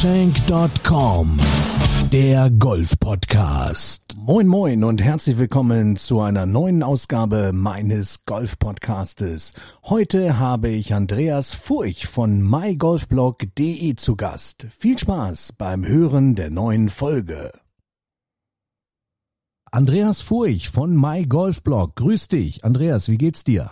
[0.00, 1.38] Shank.com,
[2.10, 4.16] der Golf-Podcast.
[4.16, 9.54] Moin moin und herzlich willkommen zu einer neuen Ausgabe meines Golf-Podcastes.
[9.84, 14.66] Heute habe ich Andreas Furch von mygolfblog.de zu Gast.
[14.76, 17.52] Viel Spaß beim Hören der neuen Folge.
[19.70, 21.94] Andreas Furch von mygolfblog.
[21.94, 22.64] Grüß dich.
[22.64, 23.70] Andreas, wie geht's dir?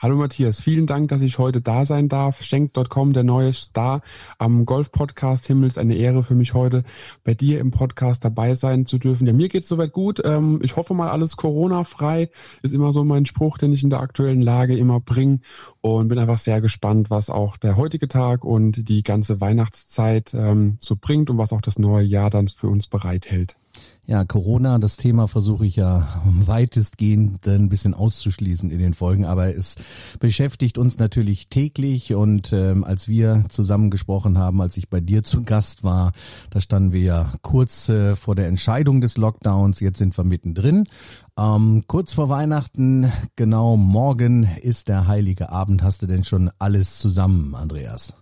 [0.00, 2.44] Hallo Matthias, vielen Dank, dass ich heute da sein darf.
[2.44, 4.02] Schenk.com, der neue Star
[4.38, 5.76] am Golf-Podcast Himmels.
[5.76, 6.84] Eine Ehre für mich heute,
[7.24, 9.26] bei dir im Podcast dabei sein zu dürfen.
[9.26, 10.22] Ja, mir geht's soweit gut.
[10.24, 12.30] Ähm, ich hoffe mal, alles Corona-frei.
[12.62, 15.40] Ist immer so mein Spruch, den ich in der aktuellen Lage immer bringe.
[15.80, 20.76] Und bin einfach sehr gespannt, was auch der heutige Tag und die ganze Weihnachtszeit ähm,
[20.78, 23.56] so bringt und was auch das neue Jahr dann für uns bereithält.
[24.10, 29.54] Ja, Corona, das Thema versuche ich ja weitestgehend ein bisschen auszuschließen in den Folgen, aber
[29.54, 29.76] es
[30.18, 35.24] beschäftigt uns natürlich täglich und ähm, als wir zusammen gesprochen haben, als ich bei dir
[35.24, 36.12] zu Gast war,
[36.48, 40.86] da standen wir ja kurz äh, vor der Entscheidung des Lockdowns, jetzt sind wir mittendrin.
[41.38, 45.82] Ähm, kurz vor Weihnachten, genau morgen ist der heilige Abend.
[45.82, 48.14] Hast du denn schon alles zusammen, Andreas?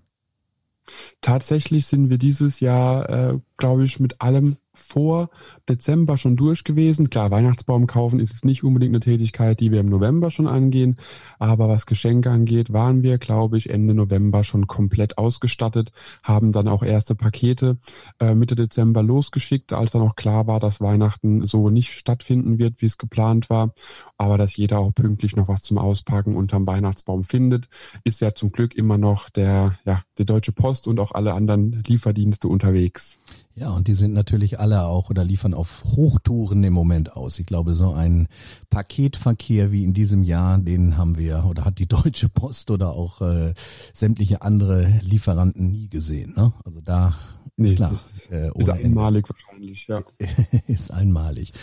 [1.21, 5.31] Tatsächlich sind wir dieses Jahr, äh, glaube ich, mit allem vor
[5.69, 7.11] Dezember schon durch gewesen.
[7.11, 10.97] Klar, Weihnachtsbaum kaufen ist es nicht unbedingt eine Tätigkeit, die wir im November schon angehen.
[11.39, 16.69] Aber was Geschenke angeht, waren wir, glaube ich, Ende November schon komplett ausgestattet, haben dann
[16.69, 17.79] auch erste Pakete
[18.21, 22.81] äh, Mitte Dezember losgeschickt, als dann auch klar war, dass Weihnachten so nicht stattfinden wird,
[22.81, 23.73] wie es geplant war.
[24.19, 27.69] Aber dass jeder auch pünktlich noch was zum Auspacken unterm Weihnachtsbaum findet,
[28.05, 31.83] ist ja zum Glück immer noch der, ja, die Deutsche Post und auch alle anderen
[31.87, 33.19] Lieferdienste unterwegs.
[33.59, 37.39] Ja, und die sind natürlich alle auch oder liefern auf Hochtouren im Moment aus.
[37.39, 38.29] Ich glaube, so ein
[38.69, 43.23] Paketverkehr wie in diesem Jahr, den haben wir oder hat die Deutsche Post oder auch
[43.23, 43.55] äh,
[43.95, 46.35] sämtliche andere Lieferanten nie gesehen.
[46.37, 46.53] Ne?
[46.67, 47.15] Also da
[47.57, 47.95] ist nee, klar.
[47.95, 49.41] Ist, äh, ist einmalig Ende.
[49.41, 50.03] wahrscheinlich, ja.
[50.67, 51.55] ist einmalig.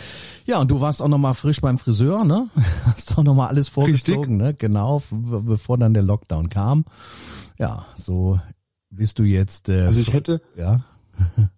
[0.46, 2.48] Ja, und du warst auch nochmal frisch beim Friseur, ne?
[2.86, 4.46] Hast auch nochmal alles vorgezogen, Richtig.
[4.48, 4.54] ne?
[4.54, 6.86] Genau, bevor dann der Lockdown kam.
[7.56, 8.40] Ja, so
[8.90, 9.68] bist du jetzt.
[9.68, 10.42] Äh, also ich hätte.
[10.56, 10.80] Ja.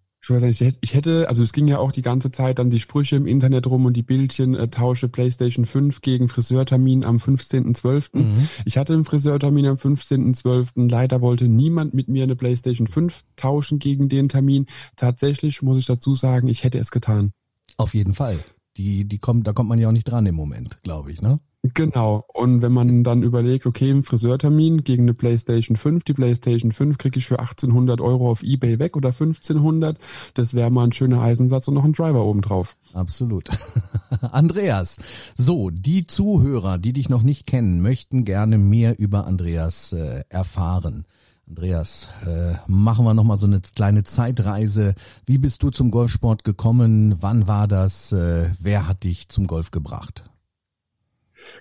[0.80, 3.66] Ich hätte, also es ging ja auch die ganze Zeit dann die Sprüche im Internet
[3.66, 8.08] rum und die Bildchen, äh, tausche PlayStation 5 gegen Friseurtermin am 15.12.
[8.18, 8.48] Mhm.
[8.64, 10.88] Ich hatte einen Friseurtermin am 15.12.
[10.90, 14.66] Leider wollte niemand mit mir eine PlayStation 5 tauschen gegen den Termin.
[14.96, 17.32] Tatsächlich muss ich dazu sagen, ich hätte es getan.
[17.76, 18.40] Auf jeden Fall.
[18.76, 21.40] Die, die kommt, da kommt man ja auch nicht dran im Moment, glaube ich, ne?
[21.74, 22.24] Genau.
[22.32, 26.98] Und wenn man dann überlegt, okay, ein Friseurtermin gegen eine PlayStation 5, die PlayStation 5
[26.98, 29.98] kriege ich für 1800 Euro auf Ebay weg oder 1500,
[30.34, 32.76] das wäre mal ein schöner Eisensatz und noch ein Driver obendrauf.
[32.92, 33.48] Absolut.
[34.32, 34.98] Andreas,
[35.34, 41.06] so, die Zuhörer, die dich noch nicht kennen, möchten gerne mehr über Andreas äh, erfahren.
[41.48, 44.94] Andreas, äh, machen wir nochmal so eine kleine Zeitreise.
[45.26, 47.16] Wie bist du zum Golfsport gekommen?
[47.20, 48.10] Wann war das?
[48.12, 50.24] Äh, wer hat dich zum Golf gebracht?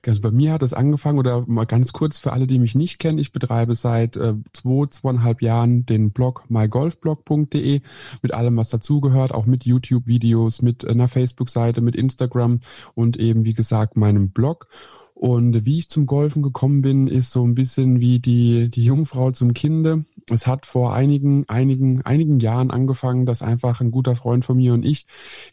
[0.05, 2.99] Also bei mir hat es angefangen, oder mal ganz kurz für alle, die mich nicht
[2.99, 7.81] kennen, ich betreibe seit äh, zwei, zweieinhalb Jahren den Blog mygolfblog.de
[8.21, 12.59] mit allem, was dazugehört, auch mit YouTube-Videos, mit einer Facebook-Seite, mit Instagram
[12.93, 14.67] und eben, wie gesagt, meinem Blog.
[15.15, 19.31] Und wie ich zum Golfen gekommen bin, ist so ein bisschen wie die, die Jungfrau
[19.31, 20.03] zum Kinde.
[20.31, 24.73] Es hat vor einigen, einigen, einigen Jahren angefangen, dass einfach ein guter Freund von mir
[24.73, 25.05] und ich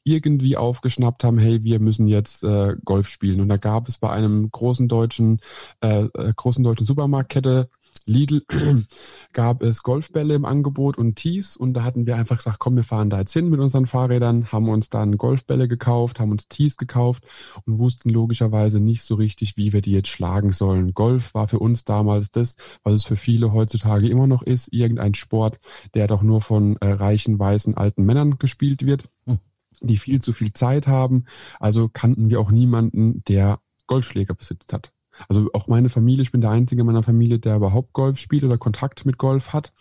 [0.02, 3.40] irgendwie aufgeschnappt haben, hey, wir müssen jetzt äh, Golf spielen.
[3.40, 5.40] Und da gab es bei einem großen deutschen,
[5.82, 7.68] äh, äh großen deutschen Supermarktkette
[8.04, 8.42] Lidl
[9.32, 12.84] gab es Golfbälle im Angebot und Tees und da hatten wir einfach gesagt, komm, wir
[12.84, 16.76] fahren da jetzt hin mit unseren Fahrrädern, haben uns dann Golfbälle gekauft, haben uns Tees
[16.76, 17.24] gekauft
[17.64, 20.94] und wussten logischerweise nicht so richtig, wie wir die jetzt schlagen sollen.
[20.94, 25.14] Golf war für uns damals das, was es für viele heutzutage immer noch ist, irgendein
[25.14, 25.60] Sport,
[25.94, 29.38] der doch nur von äh, reichen, weißen, alten Männern gespielt wird, hm.
[29.80, 31.24] die viel zu viel Zeit haben.
[31.60, 34.92] Also kannten wir auch niemanden, der Golfschläger besitzt hat.
[35.28, 38.44] Also auch meine Familie, ich bin der Einzige in meiner Familie, der überhaupt Golf spielt
[38.44, 39.72] oder Kontakt mit Golf hat.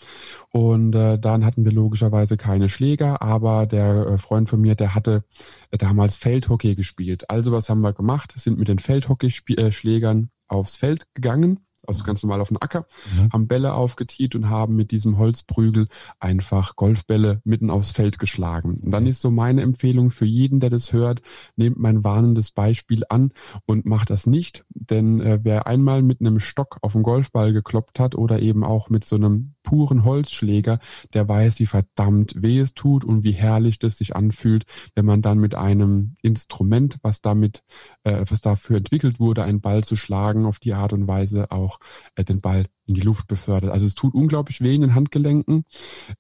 [0.50, 4.96] Und äh, dann hatten wir logischerweise keine Schläger, aber der äh, Freund von mir, der
[4.96, 5.24] hatte
[5.72, 7.30] äh, damals Feldhockey gespielt.
[7.30, 8.34] Also was haben wir gemacht?
[8.36, 11.60] Sind mit den Feldhockeyschlägern aufs Feld gegangen,
[12.00, 12.86] also ganz normal auf den Acker,
[13.16, 13.32] mhm.
[13.32, 15.88] haben Bälle aufgetiet und haben mit diesem Holzprügel
[16.20, 18.80] einfach Golfbälle mitten aufs Feld geschlagen.
[18.84, 21.22] Und dann ist so meine Empfehlung für jeden, der das hört,
[21.56, 23.32] nehmt mein warnendes Beispiel an
[23.66, 28.00] und macht das nicht, denn äh, wer einmal mit einem Stock auf den Golfball gekloppt
[28.00, 30.80] hat oder eben auch mit so einem puren Holzschläger,
[31.14, 34.66] der weiß, wie verdammt weh es tut und wie herrlich das sich anfühlt,
[34.96, 37.64] wenn man dann mit einem Instrument, was damit,
[38.04, 41.80] äh, was dafür entwickelt wurde, einen Ball zu schlagen, auf die Art und Weise auch
[42.16, 43.72] äh, den Ball in die Luft befördert.
[43.72, 45.66] Also es tut unglaublich weh in den Handgelenken.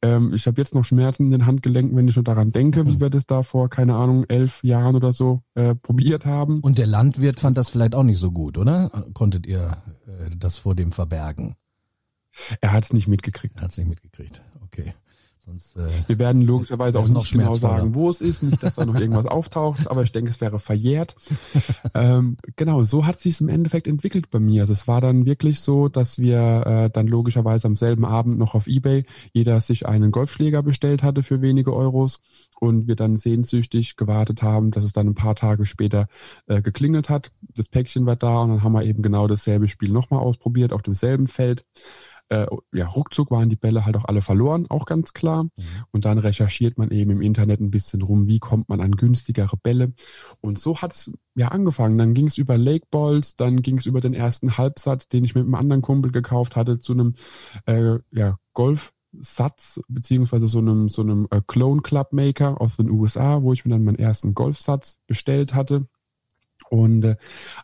[0.01, 2.93] Ähm, ich habe jetzt noch Schmerzen in den Handgelenken, wenn ich schon daran denke, wie
[2.93, 3.01] mhm.
[3.01, 6.59] wir das da vor, keine Ahnung, elf Jahren oder so äh, probiert haben.
[6.61, 8.89] Und der Landwirt fand das vielleicht auch nicht so gut, oder?
[9.13, 11.55] Konntet ihr äh, das vor dem verbergen?
[12.61, 13.57] Er hat es nicht mitgekriegt.
[13.57, 14.93] Er hat es nicht mitgekriegt, okay.
[15.43, 18.85] Sonst, äh, Wir werden logischerweise auch nicht genau sagen, wo es ist, nicht, dass da
[18.85, 21.15] noch irgendwas auftaucht, aber ich denke, es wäre verjährt.
[21.95, 24.61] ähm, genau, so hat sich im Endeffekt entwickelt bei mir.
[24.61, 28.53] Also es war dann wirklich so, dass wir äh, dann logischerweise am selben Abend noch
[28.53, 32.19] auf Ebay jeder sich einen Golfschläger bestellt hatte für wenige Euros
[32.59, 36.07] und wir dann sehnsüchtig gewartet haben, dass es dann ein paar Tage später
[36.45, 37.31] äh, geklingelt hat.
[37.55, 40.83] Das Päckchen war da und dann haben wir eben genau dasselbe Spiel nochmal ausprobiert auf
[40.83, 41.65] demselben Feld
[42.31, 45.43] äh, ja, ruckzuck waren die Bälle halt auch alle verloren, auch ganz klar.
[45.43, 45.51] Mhm.
[45.91, 49.57] Und dann recherchiert man eben im Internet ein bisschen rum, wie kommt man an günstigere
[49.57, 49.93] Bälle.
[50.39, 51.97] Und so hat es ja angefangen.
[51.97, 55.35] Dann ging es über Lake Balls, dann ging es über den ersten Halbsatz, den ich
[55.35, 57.15] mit einem anderen Kumpel gekauft hatte, zu einem
[57.65, 58.93] äh, ja, Golf.
[59.19, 63.65] Satz beziehungsweise so einem so einem äh, Clone Club Maker aus den USA, wo ich
[63.65, 65.85] mir dann meinen ersten Golfsatz bestellt hatte.
[66.71, 67.17] Und äh,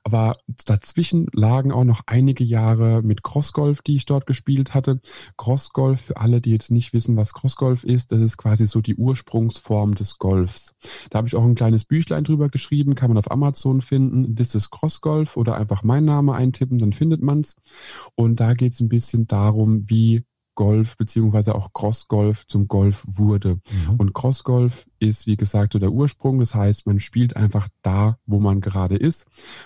[0.03, 4.99] aber dazwischen lagen auch noch einige Jahre mit Crossgolf, die ich dort gespielt hatte.
[5.37, 8.95] Crossgolf, für alle, die jetzt nicht wissen, was Crossgolf ist, das ist quasi so die
[8.95, 10.73] Ursprungsform des Golfs.
[11.09, 14.35] Da habe ich auch ein kleines Büchlein drüber geschrieben, kann man auf Amazon finden.
[14.35, 17.55] Das ist Crossgolf oder einfach mein Name eintippen, dann findet man's.
[18.15, 20.25] Und da geht es ein bisschen darum, wie
[20.55, 23.61] Golf beziehungsweise auch Crossgolf zum Golf wurde.
[23.71, 23.95] Mhm.
[23.99, 26.39] Und Crossgolf ist, wie gesagt, so der Ursprung.
[26.39, 29.25] Das heißt, man spielt einfach da, wo man gerade ist.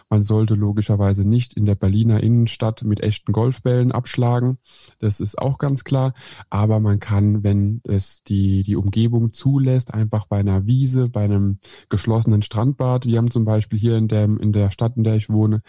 [0.10, 4.58] Man sollte logischerweise nicht in der Berliner Innenstadt mit echten Golfbällen abschlagen.
[5.00, 6.14] Das ist auch ganz klar.
[6.50, 11.60] Aber man kann, wenn es die, die Umgebung zulässt, einfach bei einer Wiese, bei einem
[11.90, 13.06] geschlossenen Strandbad.
[13.06, 15.62] Wir haben zum Beispiel hier in der, in der Stadt, in der ich wohne,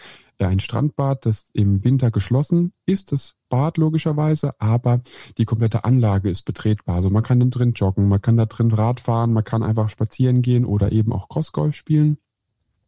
[0.47, 5.01] ein Strandbad, das im Winter geschlossen ist, das Bad logischerweise, aber
[5.37, 6.95] die komplette Anlage ist betretbar.
[6.95, 9.89] Also man kann da drin joggen, man kann da drin Rad fahren, man kann einfach
[9.89, 12.17] spazieren gehen oder eben auch Crossgolf spielen.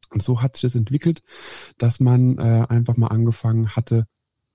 [0.10, 1.22] Und so hat sich das entwickelt,
[1.78, 4.08] dass man äh, einfach mal angefangen hatte,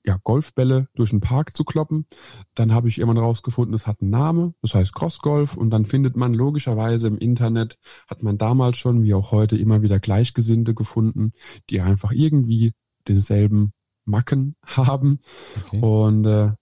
[0.04, 2.06] ja, Golfbälle durch den Park zu kloppen.
[2.54, 6.16] Dann habe ich irgendwann rausgefunden, es hat einen Namen, das heißt Crossgolf und dann findet
[6.16, 7.78] man logischerweise im Internet,
[8.08, 11.32] hat man damals schon, wie auch heute, immer wieder Gleichgesinnte gefunden,
[11.68, 12.72] die einfach irgendwie
[13.08, 13.72] denselben
[14.06, 15.20] Macken haben.
[15.66, 15.80] Okay.
[15.80, 16.52] Und äh,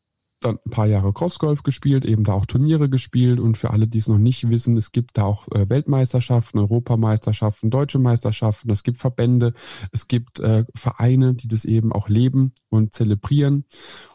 [0.40, 3.98] dann ein paar Jahre Crossgolf gespielt, eben da auch Turniere gespielt und für alle, die
[3.98, 8.98] es noch nicht wissen, es gibt da auch äh, Weltmeisterschaften, Europameisterschaften, deutsche Meisterschaften, es gibt
[8.98, 9.54] Verbände,
[9.92, 13.64] es gibt äh, Vereine, die das eben auch leben und zelebrieren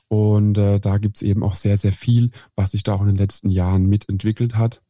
[0.08, 3.16] und äh, da gibt's eben auch sehr, sehr viel, was sich da auch in den
[3.16, 4.82] letzten Jahren mitentwickelt hat.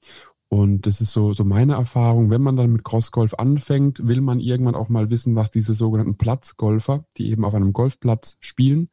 [0.50, 2.30] Und das ist so, so meine Erfahrung.
[2.30, 6.16] Wenn man dann mit Crossgolf anfängt, will man irgendwann auch mal wissen, was diese sogenannten
[6.18, 8.90] Platzgolfer, die eben auf einem Golfplatz spielen,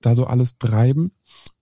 [0.00, 1.10] da so alles treiben.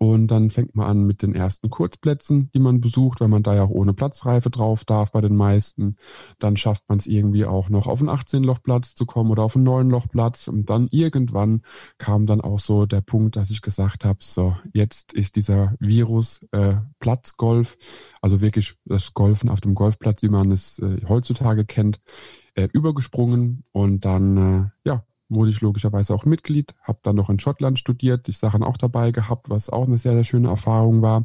[0.02, 3.54] Und dann fängt man an mit den ersten Kurzplätzen, die man besucht, weil man da
[3.54, 5.96] ja auch ohne Platzreife drauf darf bei den meisten.
[6.38, 9.68] Dann schafft man es irgendwie auch noch auf einen 18-Loch-Platz zu kommen oder auf einen
[9.68, 10.48] 9-Loch-Platz.
[10.48, 11.60] Und dann irgendwann
[11.98, 16.40] kam dann auch so der Punkt, dass ich gesagt habe, so, jetzt ist dieser Virus
[16.52, 17.76] äh, Platzgolf,
[18.22, 22.00] also wirklich das Golfen auf dem Golfplatz, wie man es äh, heutzutage kennt,
[22.54, 23.64] äh, übergesprungen.
[23.70, 28.26] Und dann, äh, ja, wurde ich logischerweise auch Mitglied, habe dann noch in Schottland studiert,
[28.26, 31.24] die Sachen auch dabei gehabt, was auch eine sehr, sehr schöne Erfahrung war.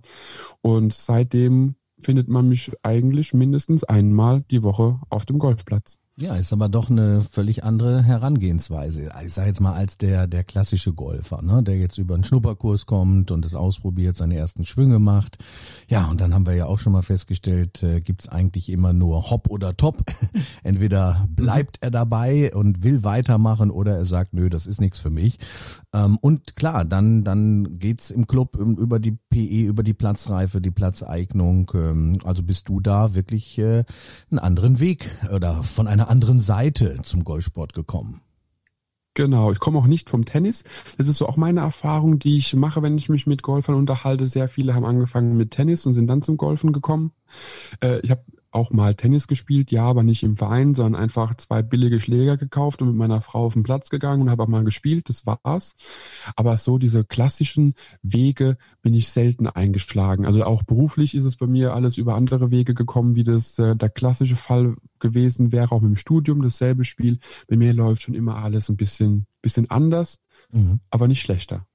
[0.62, 6.00] Und seitdem findet man mich eigentlich mindestens einmal die Woche auf dem Golfplatz.
[6.18, 9.10] Ja, ist aber doch eine völlig andere Herangehensweise.
[9.26, 12.86] Ich sage jetzt mal als der der klassische Golfer, ne, der jetzt über einen Schnupperkurs
[12.86, 15.40] kommt und es ausprobiert, seine ersten Schwünge macht.
[15.90, 19.30] Ja, und dann haben wir ja auch schon mal festgestellt, äh, gibt's eigentlich immer nur
[19.30, 20.06] Hop oder Top.
[20.64, 25.10] Entweder bleibt er dabei und will weitermachen oder er sagt, nö, das ist nichts für
[25.10, 25.38] mich.
[25.92, 30.72] Ähm, und klar, dann dann geht's im Club über die PE, über die Platzreife, die
[30.72, 31.70] Platzeignung.
[31.74, 33.84] Ähm, also bist du da wirklich äh,
[34.32, 38.22] einen anderen Weg oder von einer einer anderen Seite zum Golfsport gekommen.
[39.16, 40.66] Genau, ich komme auch nicht vom Tennis.
[40.98, 44.28] Das ist so auch meine Erfahrung, die ich mache, wenn ich mich mit Golfern unterhalte.
[44.28, 47.12] Sehr viele haben angefangen mit Tennis und sind dann zum Golfen gekommen.
[47.82, 48.24] Äh, ich habe
[48.56, 52.82] auch mal Tennis gespielt, ja, aber nicht im Verein, sondern einfach zwei billige Schläger gekauft
[52.82, 55.76] und mit meiner Frau auf den Platz gegangen und habe auch mal gespielt, das war's.
[56.36, 60.26] Aber so diese klassischen Wege bin ich selten eingeschlagen.
[60.26, 63.76] Also auch beruflich ist es bei mir alles über andere Wege gekommen, wie das äh,
[63.76, 67.20] der klassische Fall gewesen wäre, auch mit dem Studium, dasselbe Spiel.
[67.48, 70.20] Bei mir läuft schon immer alles ein bisschen, bisschen anders,
[70.52, 70.80] mhm.
[70.90, 71.68] aber nicht schlechter.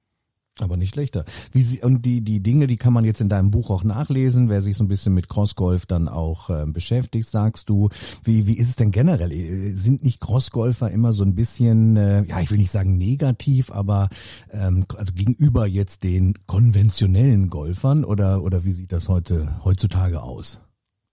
[0.62, 1.24] Aber nicht schlechter.
[1.52, 4.48] Wie sie, und die, die Dinge, die kann man jetzt in deinem Buch auch nachlesen,
[4.48, 7.88] wer sich so ein bisschen mit Crossgolf dann auch äh, beschäftigt, sagst du.
[8.24, 9.74] Wie, wie ist es denn generell?
[9.74, 14.08] Sind nicht Crossgolfer immer so ein bisschen, äh, ja, ich will nicht sagen negativ, aber
[14.52, 20.60] ähm, also gegenüber jetzt den konventionellen Golfern oder, oder wie sieht das heute heutzutage aus?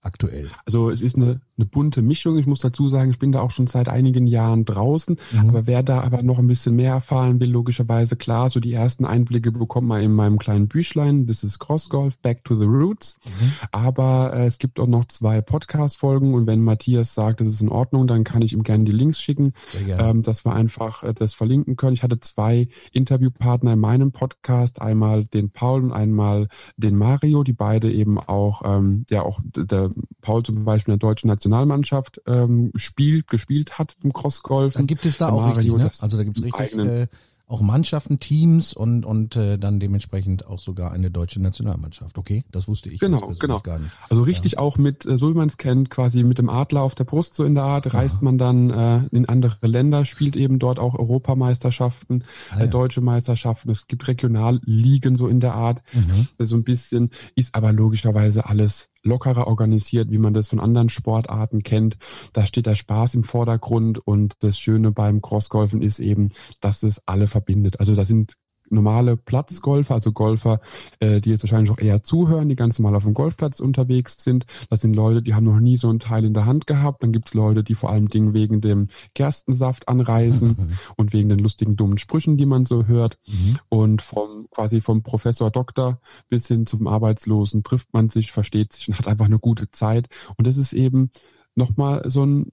[0.00, 0.50] Aktuell.
[0.64, 2.38] Also es ist eine eine bunte Mischung.
[2.38, 5.16] Ich muss dazu sagen, ich bin da auch schon seit einigen Jahren draußen.
[5.32, 5.48] Mhm.
[5.48, 9.04] Aber wer da aber noch ein bisschen mehr erfahren will, logischerweise klar, so die ersten
[9.04, 11.26] Einblicke bekommt man in meinem kleinen Büchlein.
[11.26, 13.18] This is Cross Golf, Back to the Roots.
[13.24, 13.52] Mhm.
[13.72, 17.68] Aber äh, es gibt auch noch zwei Podcast-Folgen und wenn Matthias sagt, das ist in
[17.68, 19.52] Ordnung, dann kann ich ihm gerne die Links schicken,
[19.86, 21.94] ähm, dass wir einfach äh, das verlinken können.
[21.94, 27.52] Ich hatte zwei Interviewpartner in meinem Podcast, einmal den Paul und einmal den Mario, die
[27.52, 32.22] beide eben auch, ähm, ja auch der Paul zum Beispiel in der deutschen Nation Nationalmannschaft
[32.26, 34.80] ähm, spielt, gespielt hat im Crossgolfen.
[34.80, 36.02] Dann gibt es da auch Mario, richtig, ne?
[36.02, 37.06] Also da gibt es richtig äh,
[37.48, 42.18] auch Mannschaften, Teams und und äh, dann dementsprechend auch sogar eine deutsche Nationalmannschaft.
[42.18, 43.60] Okay, das wusste ich genau, genau.
[43.60, 43.90] gar nicht.
[44.10, 44.58] Also richtig ja.
[44.58, 47.34] auch mit, äh, so wie man es kennt, quasi mit dem Adler auf der Brust
[47.34, 48.24] so in der Art, reist ja.
[48.24, 52.64] man dann äh, in andere Länder, spielt eben dort auch Europameisterschaften, ah, äh, ja.
[52.66, 53.70] äh, deutsche Meisterschaften.
[53.70, 56.28] Es gibt Regionalligen so in der Art, mhm.
[56.38, 61.62] so ein bisschen, ist aber logischerweise alles lockerer organisiert, wie man das von anderen Sportarten
[61.62, 61.96] kennt.
[62.32, 67.02] Da steht der Spaß im Vordergrund und das Schöne beim Crossgolfen ist eben, dass es
[67.06, 67.80] alle verbindet.
[67.80, 68.34] Also da sind
[68.70, 70.60] normale Platzgolfer, also Golfer,
[71.00, 74.46] äh, die jetzt wahrscheinlich auch eher zuhören, die ganz normal auf dem Golfplatz unterwegs sind.
[74.70, 77.02] Das sind Leute, die haben noch nie so ein Teil in der Hand gehabt.
[77.02, 80.78] Dann gibt's Leute, die vor allem Dingen wegen dem Gerstensaft anreisen mhm.
[80.96, 83.18] und wegen den lustigen dummen Sprüchen, die man so hört.
[83.26, 83.58] Mhm.
[83.68, 88.88] Und vom quasi vom Professor Doktor bis hin zum Arbeitslosen trifft man sich, versteht sich
[88.88, 90.08] und hat einfach eine gute Zeit.
[90.36, 91.10] Und das ist eben
[91.54, 92.52] nochmal so ein ein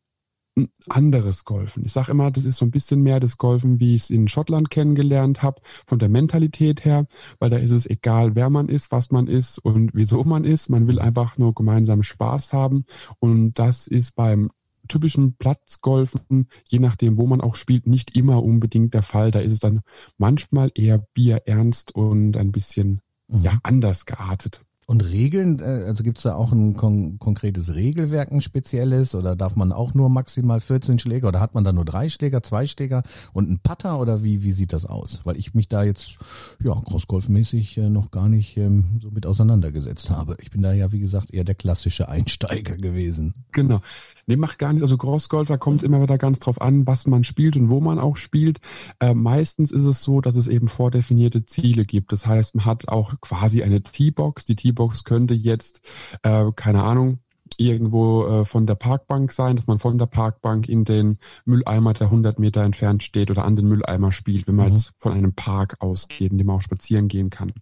[0.87, 1.83] anderes Golfen.
[1.85, 4.27] Ich sage immer, das ist so ein bisschen mehr das Golfen, wie ich es in
[4.27, 7.07] Schottland kennengelernt habe, von der Mentalität her,
[7.39, 10.69] weil da ist es egal, wer man ist, was man ist und wieso man ist.
[10.69, 12.85] Man will einfach nur gemeinsam Spaß haben
[13.19, 14.49] und das ist beim
[14.87, 19.31] typischen Platzgolfen, je nachdem, wo man auch spielt, nicht immer unbedingt der Fall.
[19.31, 19.81] Da ist es dann
[20.17, 23.41] manchmal eher bierernst und ein bisschen mhm.
[23.41, 24.64] ja anders geartet.
[24.87, 29.35] Und Regeln, äh, also gibt es da auch ein kon konkretes Regelwerk, ein spezielles, oder
[29.35, 32.67] darf man auch nur maximal 14 Schläger oder hat man da nur drei Schläger, zwei
[32.67, 33.01] Schläger
[33.33, 35.21] und einen Putter oder wie, wie sieht das aus?
[35.23, 36.17] Weil ich mich da jetzt,
[36.63, 40.37] ja, Crossgolf-mäßig äh, noch gar nicht ähm, so mit auseinandergesetzt habe.
[40.39, 43.33] Ich bin da ja, wie gesagt, eher der klassische Einsteiger gewesen.
[43.53, 43.81] Genau.
[44.27, 44.83] Nee, macht gar nichts.
[44.83, 48.17] Also Crossgolfer kommt immer wieder ganz drauf an, was man spielt und wo man auch
[48.17, 48.59] spielt.
[48.99, 52.11] Äh, meistens ist es so, dass es eben vordefinierte Ziele gibt.
[52.11, 54.45] Das heißt, man hat auch quasi eine T-Box.
[54.45, 55.81] Die T-Box könnte jetzt,
[56.23, 57.19] äh, keine Ahnung,
[57.59, 62.07] irgendwo äh, von der Parkbank sein, dass man von der Parkbank in den Mülleimer, der
[62.07, 64.73] 100 Meter entfernt steht oder an den Mülleimer spielt, wenn man mhm.
[64.73, 67.53] jetzt von einem Park ausgeht, in dem man auch spazieren gehen kann.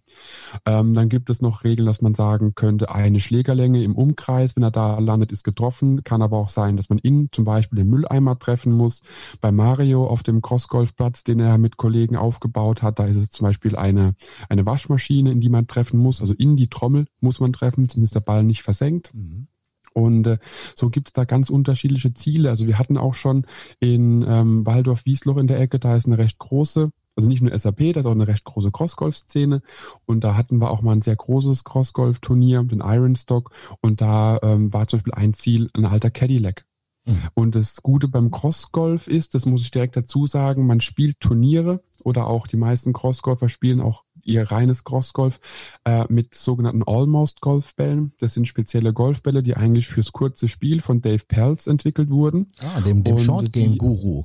[0.66, 4.62] Ähm, dann gibt es noch Regeln, dass man sagen könnte, eine Schlägerlänge im Umkreis, wenn
[4.62, 6.04] er da landet, ist getroffen.
[6.04, 9.02] Kann aber auch sein, dass man in zum Beispiel den Mülleimer treffen muss.
[9.40, 13.46] Bei Mario auf dem Crossgolfplatz, den er mit Kollegen aufgebaut hat, da ist es zum
[13.46, 14.14] Beispiel eine,
[14.48, 16.20] eine Waschmaschine, in die man treffen muss.
[16.20, 19.12] Also in die Trommel muss man treffen, sonst ist der Ball nicht versenkt.
[19.14, 19.48] Mhm.
[19.94, 20.38] Und äh,
[20.74, 22.50] so gibt es da ganz unterschiedliche Ziele.
[22.50, 23.46] Also wir hatten auch schon
[23.80, 27.92] in ähm, Waldorf-Wiesloch in der Ecke, da ist eine recht große, also nicht nur SAP,
[27.94, 29.62] da ist auch eine recht große Crossgolf-Szene.
[30.04, 33.52] Und da hatten wir auch mal ein sehr großes Crossgolf-Turnier, den Ironstock.
[33.80, 36.66] Und da ähm, war zum Beispiel ein Ziel ein alter Cadillac.
[37.06, 37.28] Mhm.
[37.34, 41.82] Und das Gute beim Crossgolf ist, das muss ich direkt dazu sagen, man spielt Turniere
[42.02, 45.40] oder auch die meisten Crossgolfer spielen auch ihr reines Crossgolf
[45.84, 48.12] äh, mit sogenannten Almost Golfbällen.
[48.18, 52.52] Das sind spezielle Golfbälle, die eigentlich fürs kurze Spiel von Dave Pelz entwickelt wurden.
[52.60, 54.24] Ah, dem, dem Short Game Guru.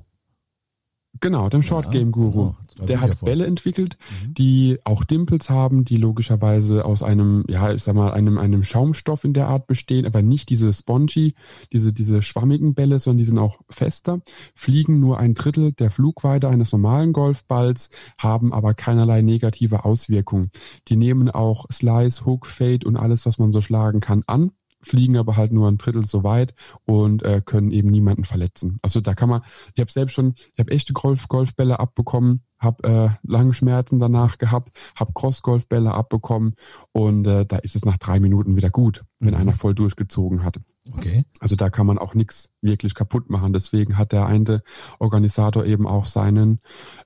[1.21, 2.53] Genau, dem Short Game Guru.
[2.75, 4.33] Genau, der hat Bälle entwickelt, mhm.
[4.33, 9.23] die auch Dimples haben, die logischerweise aus einem, ja, ich sag mal, einem, einem Schaumstoff
[9.23, 11.35] in der Art bestehen, aber nicht diese spongy,
[11.73, 14.21] diese, diese schwammigen Bälle, sondern die sind auch fester,
[14.55, 20.51] fliegen nur ein Drittel der Flugweite eines normalen Golfballs, haben aber keinerlei negative Auswirkungen.
[20.87, 25.17] Die nehmen auch Slice, Hook, Fade und alles, was man so schlagen kann, an fliegen
[25.17, 26.53] aber halt nur ein Drittel so weit
[26.85, 28.79] und äh, können eben niemanden verletzen.
[28.81, 29.41] Also da kann man,
[29.75, 34.37] ich habe selbst schon, ich habe echte Golf, Golfbälle abbekommen, habe äh, lange Schmerzen danach
[34.37, 36.55] gehabt, habe Cross-Golfbälle abbekommen
[36.91, 39.39] und äh, da ist es nach drei Minuten wieder gut, wenn mhm.
[39.39, 40.59] einer voll durchgezogen hat.
[40.91, 41.25] Okay.
[41.39, 43.53] Also da kann man auch nichts wirklich kaputt machen.
[43.53, 44.63] Deswegen hat der eine
[44.97, 46.59] Organisator eben auch seinen,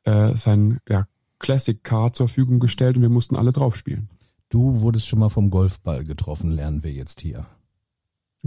[0.04, 1.08] äh, seinen ja,
[1.40, 4.10] Classic Car zur Verfügung gestellt und wir mussten alle drauf spielen.
[4.50, 7.48] Du wurdest schon mal vom Golfball getroffen, lernen wir jetzt hier.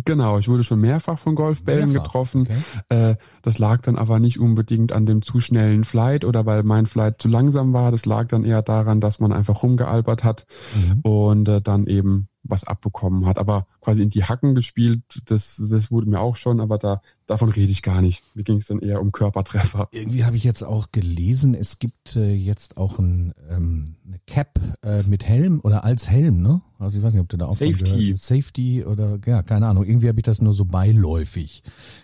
[0.05, 2.43] Genau, ich wurde schon mehrfach von Golfbällen mehrfach, getroffen.
[2.43, 3.12] Okay.
[3.12, 6.85] Äh, das lag dann aber nicht unbedingt an dem zu schnellen Flight oder weil mein
[6.87, 7.91] Flight zu langsam war.
[7.91, 11.00] Das lag dann eher daran, dass man einfach rumgealbert hat mhm.
[11.00, 13.38] und äh, dann eben was abbekommen hat.
[13.38, 17.49] Aber quasi in die Hacken gespielt, das, das wurde mir auch schon, aber da davon
[17.49, 18.23] rede ich gar nicht.
[18.35, 19.88] Mir ging es dann eher um Körpertreffer.
[19.91, 24.61] Irgendwie habe ich jetzt auch gelesen, es gibt äh, jetzt auch ein, ähm, eine Cap
[24.83, 26.62] äh, mit Helm oder als Helm, ne?
[26.79, 28.15] Also ich weiß nicht, ob du da auch Safety.
[28.17, 29.85] Safety oder ja, keine Ahnung.
[29.85, 31.62] Irgendwie habe ich das nur so beiläufig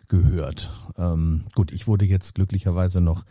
[0.08, 0.70] gehört.
[0.96, 3.24] Ähm, gut, ich wurde jetzt glücklicherweise noch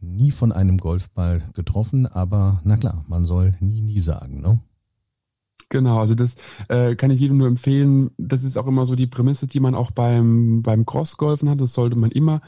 [0.00, 4.60] nie von einem Golfball getroffen, aber na klar, man soll nie nie sagen, ne?
[5.68, 6.36] Genau, also das
[6.68, 8.12] äh, kann ich jedem nur empfehlen.
[8.18, 11.60] Das ist auch immer so die Prämisse, die man auch beim, beim Crossgolfen hat.
[11.60, 12.40] Das sollte man immer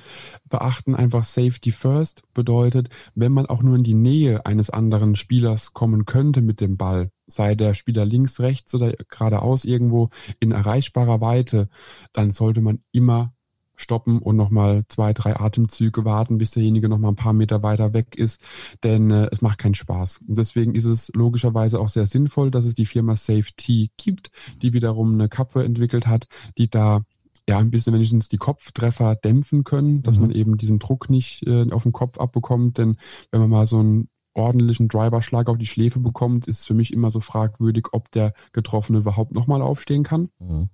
[0.48, 0.94] beachten.
[0.94, 6.04] Einfach Safety First bedeutet, wenn man auch nur in die Nähe eines anderen Spielers kommen
[6.04, 11.68] könnte mit dem Ball, sei der Spieler links, rechts oder geradeaus irgendwo in erreichbarer Weite,
[12.12, 13.32] dann sollte man immer
[13.78, 18.16] stoppen und nochmal zwei, drei Atemzüge warten, bis derjenige nochmal ein paar Meter weiter weg
[18.16, 18.42] ist,
[18.84, 20.20] denn äh, es macht keinen Spaß.
[20.26, 24.30] Und deswegen ist es logischerweise auch sehr sinnvoll, dass es die Firma Safety gibt,
[24.60, 26.26] die wiederum eine Kappe entwickelt hat,
[26.58, 27.02] die da
[27.48, 30.22] ja ein bisschen wenigstens die Kopftreffer dämpfen können, dass mhm.
[30.22, 32.98] man eben diesen Druck nicht äh, auf den Kopf abbekommt, denn
[33.30, 37.10] wenn man mal so einen ordentlichen Driverschlag auf die Schläfe bekommt, ist für mich immer
[37.10, 40.28] so fragwürdig, ob der Getroffene überhaupt nochmal aufstehen kann.
[40.38, 40.68] Mhm.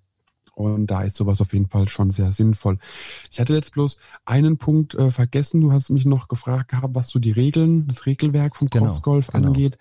[0.55, 2.79] Und da ist sowas auf jeden Fall schon sehr sinnvoll.
[3.31, 5.61] Ich hatte jetzt bloß einen Punkt äh, vergessen.
[5.61, 9.29] Du hast mich noch gefragt gehabt, was so die Regeln, das Regelwerk vom genau, Crossgolf
[9.29, 9.49] genau.
[9.49, 9.79] angeht.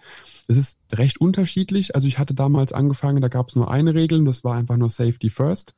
[0.54, 1.96] Es ist recht unterschiedlich.
[1.96, 4.78] Also ich hatte damals angefangen, da gab es nur eine Regel, und das war einfach
[4.78, 5.74] nur Safety First.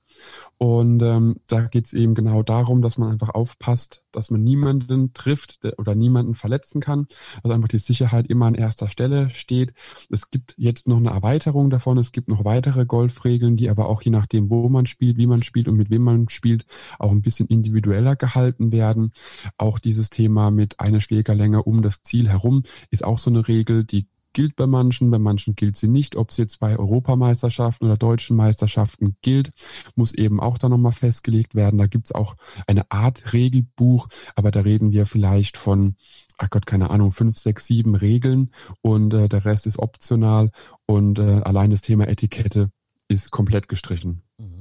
[0.58, 5.14] Und ähm, da geht es eben genau darum, dass man einfach aufpasst, dass man niemanden
[5.14, 7.08] trifft oder niemanden verletzen kann.
[7.42, 9.74] Also einfach die Sicherheit immer an erster Stelle steht.
[10.10, 11.98] Es gibt jetzt noch eine Erweiterung davon.
[11.98, 15.42] Es gibt noch weitere Golfregeln, die aber auch je nachdem, wo man spielt, wie man
[15.42, 16.66] spielt und mit wem man spielt,
[17.00, 19.14] auch ein bisschen individueller gehalten werden.
[19.58, 23.86] Auch dieses Thema mit einer Schlägerlänge um das Ziel herum ist auch so eine Regel,
[23.86, 26.16] die gilt bei manchen, bei manchen gilt sie nicht.
[26.16, 29.52] Ob sie jetzt bei Europameisterschaften oder deutschen Meisterschaften gilt,
[29.96, 31.80] muss eben auch da nochmal festgelegt werden.
[31.80, 32.36] Da gibt's auch
[32.68, 35.96] eine Art Regelbuch, aber da reden wir vielleicht von,
[36.38, 40.52] ach Gott, keine Ahnung, fünf, sechs, sieben Regeln und äh, der Rest ist optional
[40.86, 42.70] und äh, allein das Thema Etikette
[43.08, 44.22] ist komplett gestrichen.
[44.38, 44.55] Mhm.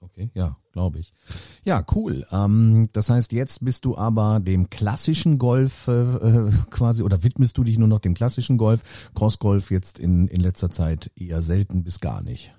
[0.00, 1.12] Okay, ja, glaube ich.
[1.64, 2.26] Ja, cool.
[2.30, 7.56] Ähm, das heißt, jetzt bist du aber dem klassischen Golf äh, äh, quasi oder widmest
[7.58, 9.10] du dich nur noch dem klassischen Golf?
[9.14, 12.52] Crossgolf jetzt in, in letzter Zeit eher selten bis gar nicht.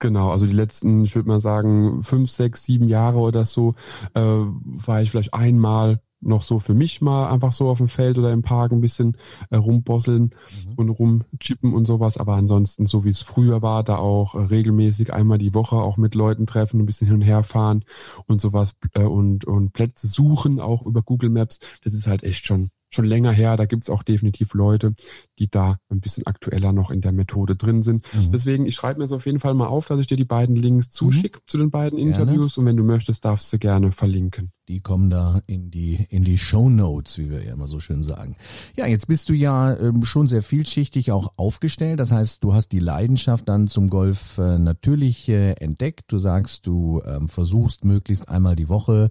[0.00, 3.74] Genau, also die letzten, ich würde mal sagen, fünf, sechs, sieben Jahre oder so,
[4.14, 8.18] äh, war ich vielleicht einmal noch so für mich mal einfach so auf dem Feld
[8.18, 9.16] oder im Park ein bisschen
[9.50, 10.22] äh, rumbosseln
[10.66, 10.72] mhm.
[10.76, 12.16] und rumchippen und sowas.
[12.16, 15.96] Aber ansonsten, so wie es früher war, da auch äh, regelmäßig einmal die Woche auch
[15.96, 17.84] mit Leuten treffen, ein bisschen hin und her fahren
[18.26, 21.60] und sowas äh, und, und Plätze suchen, auch über Google Maps.
[21.84, 23.56] Das ist halt echt schon schon länger her.
[23.56, 24.94] Da gibt's auch definitiv Leute,
[25.38, 28.04] die da ein bisschen aktueller noch in der Methode drin sind.
[28.14, 28.30] Mhm.
[28.30, 30.56] Deswegen, ich schreibe mir es auf jeden Fall mal auf, dass ich dir die beiden
[30.56, 31.42] Links zuschicke mhm.
[31.46, 32.10] zu den beiden gerne.
[32.10, 34.52] Interviews und wenn du möchtest, darfst du gerne verlinken.
[34.68, 38.02] Die kommen da in die in die Show Notes, wie wir ja immer so schön
[38.02, 38.36] sagen.
[38.76, 42.00] Ja, jetzt bist du ja ähm, schon sehr vielschichtig auch aufgestellt.
[42.00, 46.12] Das heißt, du hast die Leidenschaft dann zum Golf äh, natürlich äh, entdeckt.
[46.12, 49.08] Du sagst, du ähm, versuchst möglichst einmal die Woche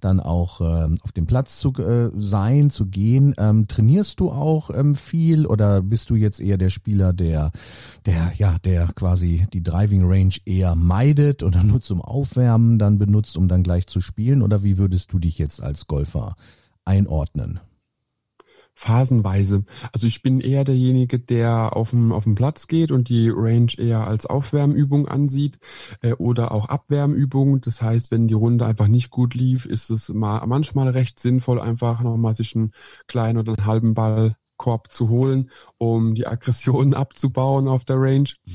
[0.00, 3.34] dann auch ähm, auf dem Platz zu äh, sein, zu gehen.
[3.38, 7.50] Ähm, trainierst du auch ähm, viel oder bist du jetzt eher der Spieler, der
[8.06, 13.36] der ja der quasi die Driving Range eher meidet oder nur zum Aufwärmen dann benutzt,
[13.36, 14.42] um dann gleich zu spielen?
[14.42, 16.36] Oder wie würdest du dich jetzt als Golfer
[16.84, 17.60] einordnen?
[18.78, 19.64] Phasenweise.
[19.92, 23.72] Also ich bin eher derjenige, der auf dem, auf dem Platz geht und die Range
[23.76, 25.58] eher als Aufwärmübung ansieht
[26.00, 27.60] äh, oder auch Abwärmübung.
[27.60, 31.60] Das heißt, wenn die Runde einfach nicht gut lief, ist es mal, manchmal recht sinnvoll,
[31.60, 32.70] einfach nochmal sich einen
[33.08, 33.94] kleinen oder einen halben
[34.58, 38.28] Ballkorb zu holen, um die Aggressionen abzubauen auf der Range.
[38.44, 38.52] Mhm.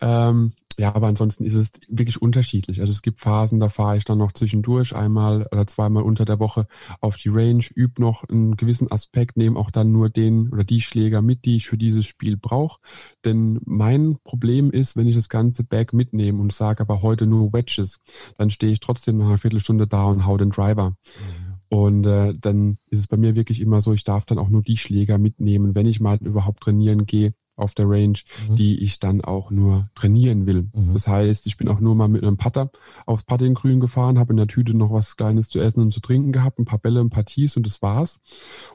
[0.00, 2.80] Ähm, ja, aber ansonsten ist es wirklich unterschiedlich.
[2.80, 6.38] Also es gibt Phasen, da fahre ich dann noch zwischendurch einmal oder zweimal unter der
[6.38, 6.68] Woche
[7.00, 10.80] auf die Range, übe noch einen gewissen Aspekt, nehme auch dann nur den oder die
[10.80, 12.78] Schläger mit, die ich für dieses Spiel brauche.
[13.24, 17.52] Denn mein Problem ist, wenn ich das ganze Bag mitnehme und sage aber heute nur
[17.52, 17.98] Wedges,
[18.36, 20.90] dann stehe ich trotzdem nach einer Viertelstunde da und hau den Driver.
[20.90, 21.47] Mhm.
[21.68, 24.62] Und äh, dann ist es bei mir wirklich immer so, ich darf dann auch nur
[24.62, 28.56] die Schläger mitnehmen, wenn ich mal überhaupt trainieren gehe, auf der Range, mhm.
[28.56, 30.68] die ich dann auch nur trainieren will.
[30.72, 30.92] Mhm.
[30.92, 32.70] Das heißt, ich bin auch nur mal mit einem Putter
[33.04, 36.32] aufs Puttinggrün gefahren, habe in der Tüte noch was Kleines zu essen und zu trinken
[36.32, 38.20] gehabt, ein paar Bälle, ein paar Tees und das war's.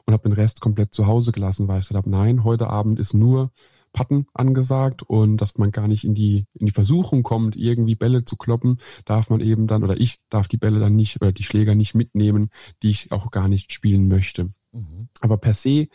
[0.04, 2.98] Und habe den Rest komplett zu Hause gelassen, weil ich gesagt habe, nein, heute Abend
[2.98, 3.50] ist nur
[3.94, 8.26] Patten angesagt und dass man gar nicht in die, in die Versuchung kommt, irgendwie Bälle
[8.26, 11.44] zu kloppen, darf man eben dann, oder ich darf die Bälle dann nicht oder die
[11.44, 12.50] Schläger nicht mitnehmen,
[12.82, 14.52] die ich auch gar nicht spielen möchte.
[14.74, 15.06] Mhm.
[15.20, 15.86] Aber per se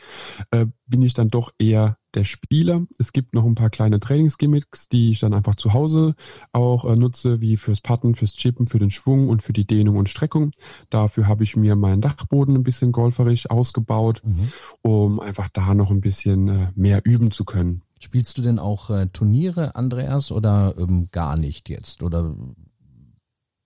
[0.52, 2.88] äh, bin ich dann doch eher der Spieler.
[2.98, 6.16] Es gibt noch ein paar kleine Trainingsgimmicks, die ich dann einfach zu Hause
[6.54, 9.98] auch äh, nutze, wie fürs Putten, fürs Chippen, für den Schwung und für die Dehnung
[9.98, 10.52] und Streckung.
[10.90, 14.52] Dafür habe ich mir meinen Dachboden ein bisschen golferisch ausgebaut, mhm.
[14.82, 17.82] um einfach da noch ein bisschen äh, mehr üben zu können.
[18.00, 22.02] Spielst du denn auch äh, Turniere, Andreas, oder ähm, gar nicht jetzt?
[22.02, 22.34] Oder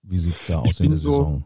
[0.02, 1.44] wie sieht's da aus in der Saison?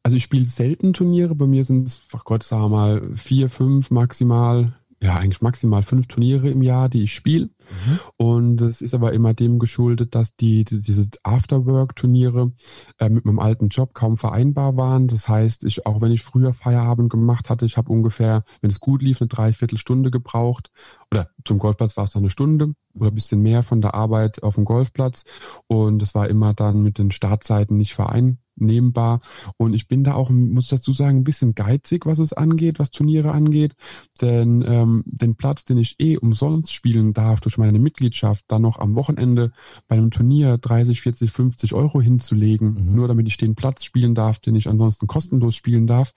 [0.00, 1.34] So, also ich spiele selten Turniere.
[1.34, 5.82] Bei mir sind es, ach Gott, sagen wir mal, vier, fünf maximal ja, eigentlich maximal
[5.82, 7.46] fünf Turniere im Jahr, die ich spiele.
[7.46, 8.00] Mhm.
[8.18, 12.52] Und es ist aber immer dem geschuldet, dass die, die diese Afterwork-Turniere
[12.98, 15.08] äh, mit meinem alten Job kaum vereinbar waren.
[15.08, 18.80] Das heißt, ich, auch wenn ich früher Feierabend gemacht hatte, ich habe ungefähr, wenn es
[18.80, 20.70] gut lief, eine Dreiviertelstunde gebraucht.
[21.10, 24.42] Oder zum Golfplatz war es dann eine Stunde oder ein bisschen mehr von der Arbeit
[24.42, 25.24] auf dem Golfplatz.
[25.66, 29.20] Und es war immer dann mit den Startzeiten nicht vereinbar nehmbar.
[29.56, 32.90] Und ich bin da auch, muss dazu sagen, ein bisschen geizig, was es angeht, was
[32.90, 33.74] Turniere angeht.
[34.20, 38.78] Denn ähm, den Platz, den ich eh umsonst spielen darf durch meine Mitgliedschaft, dann noch
[38.78, 39.52] am Wochenende
[39.88, 42.94] bei einem Turnier 30, 40, 50 Euro hinzulegen, mhm.
[42.94, 46.14] nur damit ich den Platz spielen darf, den ich ansonsten kostenlos spielen darf.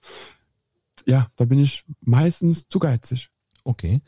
[1.06, 3.30] Ja, da bin ich meistens zu geizig.
[3.64, 4.00] Okay.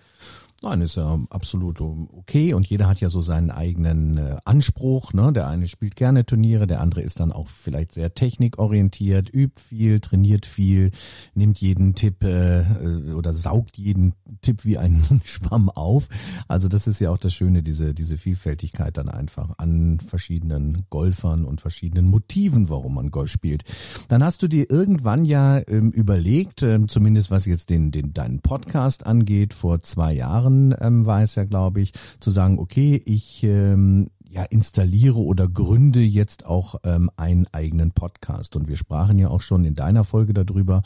[0.62, 5.12] Nein, ist ja absolut okay und jeder hat ja so seinen eigenen äh, Anspruch.
[5.12, 5.31] Ne?
[5.33, 10.01] Der eine spielt gerne Turniere, der andere ist dann auch vielleicht sehr technikorientiert, übt viel,
[10.01, 10.92] trainiert viel,
[11.35, 16.09] nimmt jeden Tipp äh, äh oder saugt jeden Tipp wie einen Schwamm auf.
[16.49, 21.45] Also das ist ja auch das Schöne, diese, diese Vielfältigkeit dann einfach an verschiedenen Golfern
[21.45, 23.64] und verschiedenen Motiven, warum man Golf spielt.
[24.09, 28.40] Dann hast du dir irgendwann ja ähm, überlegt, äh, zumindest was jetzt den, den deinen
[28.40, 33.00] Podcast angeht, vor zwei Jahren, Jahren ähm, war es ja, glaube ich, zu sagen, okay,
[33.04, 38.56] ich ähm, ja, installiere oder gründe jetzt auch ähm, einen eigenen Podcast.
[38.56, 40.82] Und wir sprachen ja auch schon in deiner Folge darüber,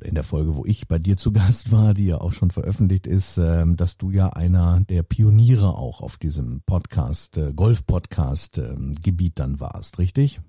[0.00, 3.06] in der Folge, wo ich bei dir zu Gast war, die ja auch schon veröffentlicht
[3.06, 9.34] ist, ähm, dass du ja einer der Pioniere auch auf diesem Podcast, äh, Golf-Podcast-Gebiet ähm,
[9.34, 10.40] dann warst, richtig?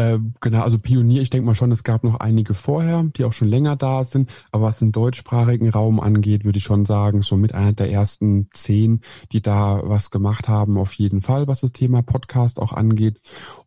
[0.00, 3.34] Äh, genau, also Pionier, ich denke mal schon, es gab noch einige vorher, die auch
[3.34, 7.36] schon länger da sind, aber was den deutschsprachigen Raum angeht, würde ich schon sagen, so
[7.36, 11.72] mit einer der ersten zehn, die da was gemacht haben, auf jeden Fall, was das
[11.72, 13.20] Thema Podcast auch angeht.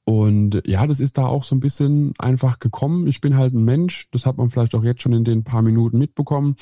[0.05, 3.05] Und ja, das ist da auch so ein bisschen einfach gekommen.
[3.05, 5.61] Ich bin halt ein Mensch, das hat man vielleicht auch jetzt schon in den paar
[5.61, 6.55] Minuten mitbekommen.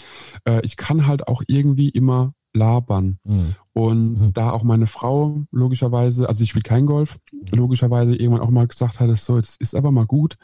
[0.44, 3.20] Äh, ich kann halt auch irgendwie immer labern.
[3.24, 3.56] Mhm.
[3.74, 4.34] Und mhm.
[4.34, 7.20] da auch meine Frau logischerweise, also ich spiele kein Golf,
[7.52, 10.38] logischerweise irgendwann auch mal gesagt hat, so, jetzt ist aber mal gut,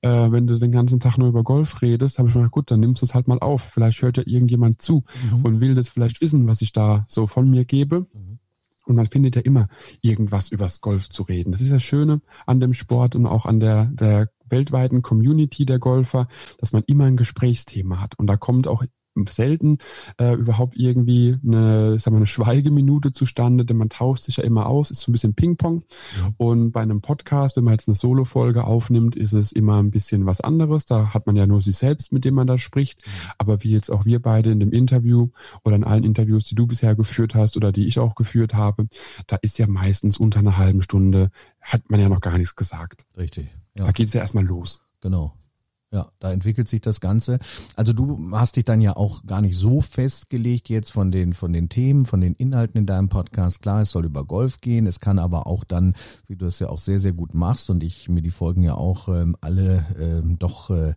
[0.00, 2.70] äh, wenn du den ganzen Tag nur über Golf redest, habe ich mir gedacht, gut,
[2.70, 3.62] dann nimmst du es halt mal auf.
[3.62, 5.44] Vielleicht hört ja irgendjemand zu mhm.
[5.44, 8.06] und will das vielleicht wissen, was ich da so von mir gebe.
[8.12, 8.38] Mhm.
[8.84, 9.68] Und man findet ja immer
[10.00, 11.52] irgendwas übers Golf zu reden.
[11.52, 15.78] Das ist das Schöne an dem Sport und auch an der, der weltweiten Community der
[15.78, 18.18] Golfer, dass man immer ein Gesprächsthema hat.
[18.18, 18.82] Und da kommt auch
[19.26, 19.78] selten
[20.18, 24.44] äh, überhaupt irgendwie eine, ich sag mal, eine Schweigeminute zustande, denn man tauscht sich ja
[24.44, 25.84] immer aus, ist so ein bisschen Ping-Pong.
[26.18, 26.32] Ja.
[26.36, 30.26] Und bei einem Podcast, wenn man jetzt eine Solo-Folge aufnimmt, ist es immer ein bisschen
[30.26, 30.84] was anderes.
[30.84, 33.02] Da hat man ja nur sich selbst, mit dem man da spricht.
[33.38, 35.28] Aber wie jetzt auch wir beide in dem Interview
[35.64, 38.88] oder in allen Interviews, die du bisher geführt hast oder die ich auch geführt habe,
[39.26, 43.04] da ist ja meistens unter einer halben Stunde, hat man ja noch gar nichts gesagt.
[43.16, 43.48] Richtig.
[43.76, 43.86] Ja.
[43.86, 44.84] Da geht es ja erstmal los.
[45.00, 45.34] Genau.
[45.90, 47.38] Ja, da entwickelt sich das Ganze.
[47.74, 51.54] Also du hast dich dann ja auch gar nicht so festgelegt jetzt von den von
[51.54, 53.62] den Themen, von den Inhalten in deinem Podcast.
[53.62, 55.94] Klar, es soll über Golf gehen, es kann aber auch dann,
[56.26, 58.74] wie du es ja auch sehr sehr gut machst und ich mir die Folgen ja
[58.74, 60.92] auch ähm, alle ähm, doch äh,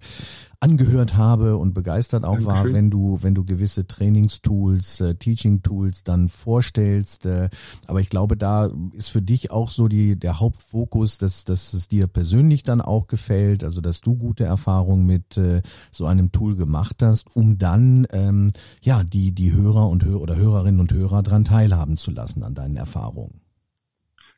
[0.61, 2.65] angehört habe und begeistert auch Dankeschön.
[2.67, 7.25] war, wenn du, wenn du gewisse Trainingstools, äh, Teaching-Tools dann vorstellst.
[7.25, 7.49] Äh,
[7.87, 11.87] aber ich glaube, da ist für dich auch so die, der Hauptfokus, dass, dass es
[11.87, 16.55] dir persönlich dann auch gefällt, also dass du gute Erfahrungen mit äh, so einem Tool
[16.55, 18.51] gemacht hast, um dann ähm,
[18.83, 22.53] ja die, die Hörer und Hör oder Hörerinnen und Hörer dran teilhaben zu lassen an
[22.53, 23.40] deinen Erfahrungen.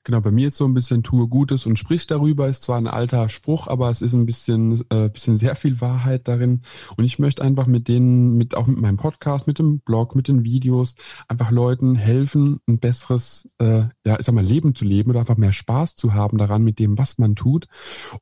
[0.05, 2.87] Genau, bei mir ist so ein bisschen tue Gutes und sprich darüber, ist zwar ein
[2.87, 6.61] alter Spruch, aber es ist ein bisschen, äh, bisschen sehr viel Wahrheit darin.
[6.97, 10.27] Und ich möchte einfach mit denen, mit auch mit meinem Podcast, mit dem Blog, mit
[10.27, 10.95] den Videos,
[11.29, 15.37] einfach Leuten helfen, ein besseres, äh, ja, ich sag mal, Leben zu leben oder einfach
[15.37, 17.69] mehr Spaß zu haben daran mit dem, was man tut.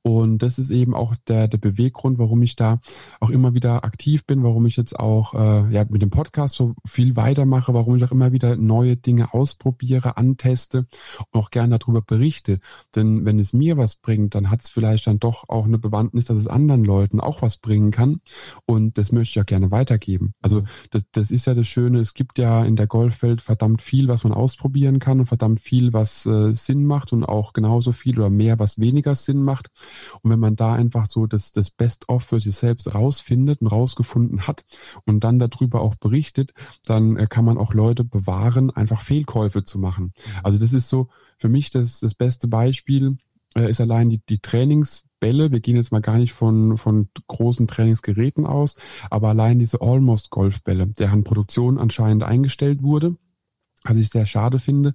[0.04, 2.80] Und das ist eben auch der, der Beweggrund, warum ich da
[3.20, 6.76] auch immer wieder aktiv bin, warum ich jetzt auch äh, ja, mit dem Podcast so
[6.86, 10.86] viel weitermache, warum ich auch immer wieder neue Dinge ausprobiere, anteste
[11.32, 12.60] und auch gerne gerne darüber berichte.
[12.96, 16.26] Denn wenn es mir was bringt, dann hat es vielleicht dann doch auch eine Bewandtnis,
[16.26, 18.22] dass es anderen Leuten auch was bringen kann.
[18.66, 20.34] Und das möchte ich auch gerne weitergeben.
[20.42, 24.08] Also das, das ist ja das Schöne, es gibt ja in der Golfwelt verdammt viel,
[24.08, 28.20] was man ausprobieren kann und verdammt viel, was äh, Sinn macht und auch genauso viel
[28.20, 29.70] oder mehr, was weniger Sinn macht.
[30.22, 34.48] Und wenn man da einfach so das, das Best-of für sich selbst rausfindet und rausgefunden
[34.48, 34.66] hat
[35.06, 36.54] und dann darüber auch berichtet,
[36.86, 40.14] dann äh, kann man auch Leute bewahren, einfach Fehlkäufe zu machen.
[40.44, 41.10] Also das ist so,
[41.42, 43.18] für mich das, das beste Beispiel
[43.56, 45.52] äh, ist allein die, die Trainingsbälle.
[45.52, 48.76] Wir gehen jetzt mal gar nicht von, von großen Trainingsgeräten aus,
[49.10, 53.16] aber allein diese Almost Golfbälle, deren Produktion anscheinend eingestellt wurde.
[53.84, 54.94] Was ich sehr schade finde,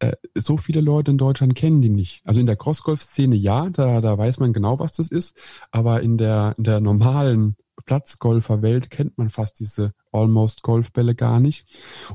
[0.00, 2.22] äh, so viele Leute in Deutschland kennen die nicht.
[2.24, 5.38] Also in der Crossgolf-Szene ja, da, da weiß man genau, was das ist,
[5.70, 11.66] aber in der, in der normalen Platzgolferwelt kennt man fast diese Almost Golfbälle gar nicht.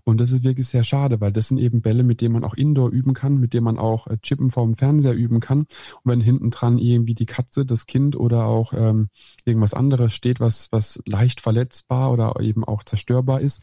[0.04, 2.56] Und das ist wirklich sehr schade, weil das sind eben Bälle, mit denen man auch
[2.56, 5.60] Indoor üben kann, mit denen man auch äh, Chippen vorm Fernseher üben kann.
[5.60, 5.68] Und
[6.06, 9.10] wenn hinten dran irgendwie die Katze, das Kind oder auch ähm,
[9.46, 13.62] irgendwas anderes steht, was, was leicht verletzbar oder eben auch zerstörbar ist,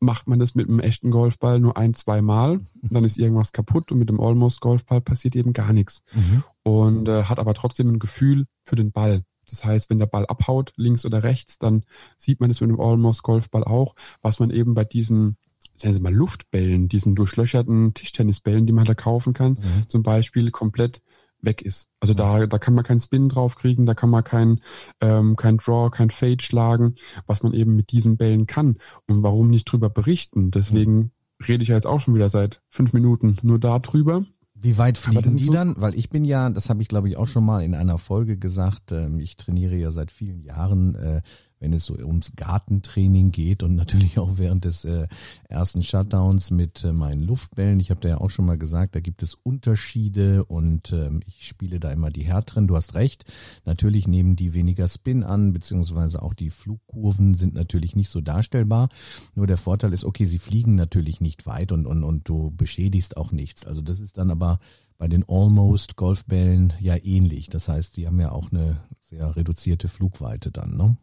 [0.00, 3.90] macht man das mit einem echten Golfball nur ein, zwei Mal, dann ist irgendwas kaputt
[3.90, 6.02] und mit dem Almost Golfball passiert eben gar nichts.
[6.14, 6.44] Mhm.
[6.62, 9.24] Und äh, hat aber trotzdem ein Gefühl für den Ball.
[9.48, 11.84] Das heißt, wenn der Ball abhaut, links oder rechts, dann
[12.16, 15.36] sieht man es mit dem Almost Golfball auch, was man eben bei diesen
[15.76, 19.88] sagen Sie mal, Luftbällen, diesen durchlöcherten Tischtennisbällen, die man da kaufen kann, mhm.
[19.88, 21.02] zum Beispiel komplett
[21.44, 21.88] weg ist.
[22.00, 24.60] Also da, da kann man keinen Spin drauf kriegen, da kann man kein,
[25.00, 26.94] ähm, kein Draw, kein Fade schlagen,
[27.26, 28.78] was man eben mit diesen Bällen kann.
[29.08, 30.50] Und warum nicht drüber berichten?
[30.50, 31.10] Deswegen mhm.
[31.46, 34.24] rede ich ja jetzt auch schon wieder seit fünf Minuten nur darüber.
[34.54, 35.74] Wie weit fliegen die so dann?
[35.78, 38.38] Weil ich bin ja, das habe ich glaube ich auch schon mal in einer Folge
[38.38, 41.22] gesagt, ähm, ich trainiere ja seit vielen Jahren äh,
[41.60, 45.08] wenn es so ums Gartentraining geht und natürlich auch während des äh,
[45.48, 47.80] ersten Shutdowns mit äh, meinen Luftbällen.
[47.80, 51.46] Ich habe da ja auch schon mal gesagt, da gibt es Unterschiede und ähm, ich
[51.46, 52.66] spiele da immer die härteren.
[52.66, 53.24] Du hast recht,
[53.64, 58.88] natürlich nehmen die weniger Spin an, beziehungsweise auch die Flugkurven sind natürlich nicht so darstellbar.
[59.34, 63.16] Nur der Vorteil ist, okay, sie fliegen natürlich nicht weit und, und, und du beschädigst
[63.16, 63.66] auch nichts.
[63.66, 64.58] Also das ist dann aber
[64.98, 67.48] bei den Almost Golfbällen ja ähnlich.
[67.48, 70.96] Das heißt, die haben ja auch eine sehr reduzierte Flugweite dann, ne?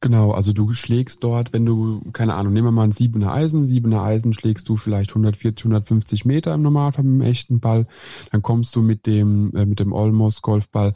[0.00, 3.66] Genau, also du schlägst dort, wenn du, keine Ahnung, nehmen wir mal ein siebener Eisen,
[3.66, 7.86] siebener Eisen schlägst du vielleicht 140, 150 Meter im Normalfall mit dem echten Ball,
[8.30, 10.94] dann kommst du mit dem, äh, mit dem Almost Golfball,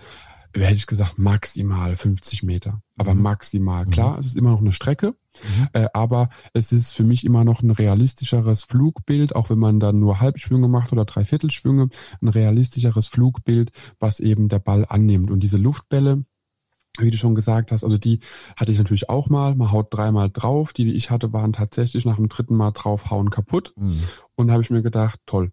[0.54, 2.80] hätte ich gesagt, maximal 50 Meter.
[2.96, 3.22] Aber mhm.
[3.22, 3.86] maximal.
[3.86, 4.18] Klar, mhm.
[4.20, 5.68] es ist immer noch eine Strecke, mhm.
[5.72, 9.98] äh, aber es ist für mich immer noch ein realistischeres Flugbild, auch wenn man dann
[9.98, 11.88] nur Halbschwünge macht oder Dreiviertelschwünge,
[12.20, 15.30] ein realistischeres Flugbild, was eben der Ball annimmt.
[15.30, 16.24] Und diese Luftbälle,
[16.98, 18.20] wie du schon gesagt hast, also die
[18.56, 19.54] hatte ich natürlich auch mal.
[19.54, 20.72] Man haut dreimal drauf.
[20.72, 23.72] Die, die ich hatte, waren tatsächlich nach dem dritten Mal draufhauen kaputt.
[23.76, 24.02] Mhm.
[24.34, 25.52] Und da habe ich mir gedacht, toll.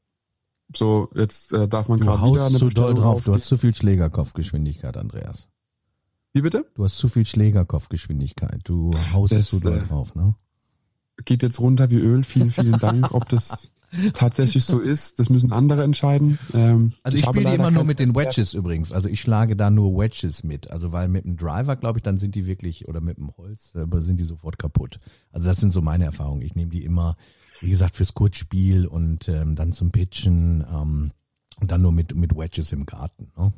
[0.75, 3.21] So, jetzt äh, darf man gerade wieder eine zu doll drauf.
[3.23, 5.47] Du hast zu viel Schlägerkopfgeschwindigkeit, Andreas.
[6.34, 6.65] Wie bitte?
[6.75, 8.62] Du hast zu viel Schlägerkopfgeschwindigkeit.
[8.65, 10.36] Du haust das, zu doll äh, drauf, ne?
[11.25, 12.23] Geht jetzt runter wie Öl.
[12.23, 13.13] Vielen, vielen Dank.
[13.13, 13.71] Ob das
[14.13, 16.38] tatsächlich so ist, das müssen andere entscheiden.
[16.54, 18.91] Ähm, also ich, ich spiele immer nur mit den Wedges übrigens.
[18.91, 20.69] Also ich schlage da nur Wedges mit.
[20.69, 23.75] Also weil mit dem Driver, glaube ich, dann sind die wirklich, oder mit dem Holz,
[23.75, 24.99] äh, sind die sofort kaputt.
[25.32, 26.41] Also das sind so meine Erfahrungen.
[26.41, 27.15] Ich nehme die immer,
[27.62, 31.12] wie gesagt, fürs Kurzspiel und ähm, dann zum Pitchen ähm,
[31.60, 33.32] und dann nur mit, mit Wedges im Garten.
[33.38, 33.54] Ne?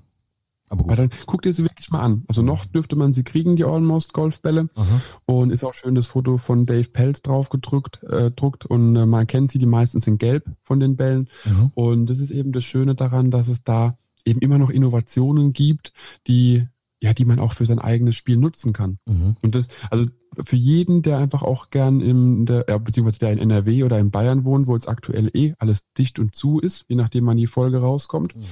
[0.71, 0.97] Aber gut.
[0.97, 2.23] dann guck dir sie wirklich mal an.
[2.27, 4.69] Also noch dürfte man sie kriegen, die Almost Golfbälle.
[4.75, 5.01] Aha.
[5.25, 9.05] Und ist auch schön das Foto von Dave Pelz drauf gedrückt, äh, druckt und äh,
[9.05, 11.27] man kennt sie, die meistens in gelb von den Bällen.
[11.45, 11.71] Aha.
[11.75, 15.91] Und das ist eben das Schöne daran, dass es da eben immer noch Innovationen gibt,
[16.27, 16.67] die
[17.01, 18.99] ja, die man auch für sein eigenes Spiel nutzen kann.
[19.05, 19.35] Mhm.
[19.43, 20.05] Und das, also
[20.45, 24.11] für jeden, der einfach auch gern in der, ja, beziehungsweise der in NRW oder in
[24.11, 27.47] Bayern wohnt, wo jetzt aktuell eh alles dicht und zu ist, je nachdem man die
[27.47, 28.35] Folge rauskommt.
[28.35, 28.43] Mhm.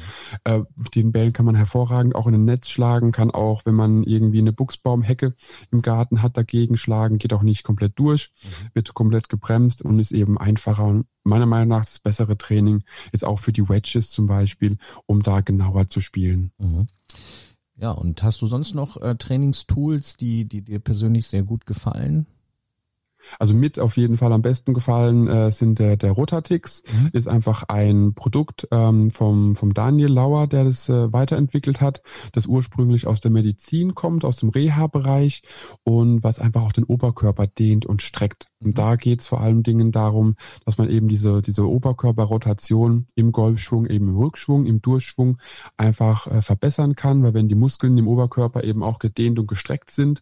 [0.44, 0.62] Äh,
[0.96, 4.40] den Bällen kann man hervorragend auch in ein Netz schlagen, kann auch, wenn man irgendwie
[4.40, 5.36] eine Buchsbaumhecke
[5.72, 8.70] im Garten hat, dagegen schlagen, geht auch nicht komplett durch, mhm.
[8.74, 12.84] wird komplett gebremst und ist eben einfacher und meiner Meinung nach das bessere Training
[13.14, 16.52] jetzt auch für die Wedges zum Beispiel, um da genauer zu spielen.
[16.58, 16.88] Mhm.
[17.80, 22.28] Ja, und hast du sonst noch äh, Trainingstools, die, die dir persönlich sehr gut gefallen?
[23.38, 27.10] Also mit auf jeden Fall am besten gefallen äh, sind der, der Rotatix, mhm.
[27.13, 32.02] ist einfach ein Produkt ähm, vom, vom Daniel Lauer, der das äh, weiterentwickelt hat,
[32.34, 35.44] das ursprünglich aus der Medizin kommt, aus dem Reha-Bereich
[35.84, 38.48] und was einfach auch den Oberkörper dehnt und streckt.
[38.62, 43.32] Und da geht es vor allen Dingen darum, dass man eben diese, diese Oberkörperrotation im
[43.32, 45.38] Golfschwung, eben im Rückschwung, im Durchschwung
[45.78, 49.92] einfach äh, verbessern kann, weil wenn die Muskeln im Oberkörper eben auch gedehnt und gestreckt
[49.92, 50.22] sind,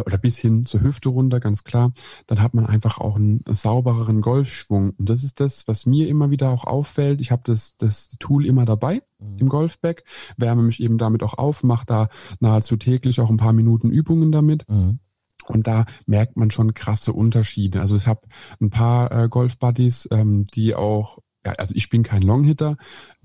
[0.00, 1.92] oder bis hin zur Hüfte runter, ganz klar,
[2.26, 4.94] dann hat man einfach auch einen saubereren Golfschwung.
[4.98, 7.20] Und das ist das, was mir immer wieder auch auffällt.
[7.20, 9.38] Ich habe das, das Tool immer dabei mhm.
[9.38, 10.04] im Golfbag,
[10.36, 12.08] wärme mich eben damit auch auf, mache da
[12.40, 14.68] nahezu täglich auch ein paar Minuten Übungen damit.
[14.68, 14.98] Mhm.
[15.46, 17.80] Und da merkt man schon krasse Unterschiede.
[17.80, 18.22] Also ich habe
[18.60, 22.76] ein paar äh, Golf-Buddies, ähm, die auch, ja, also ich bin kein Longhitter,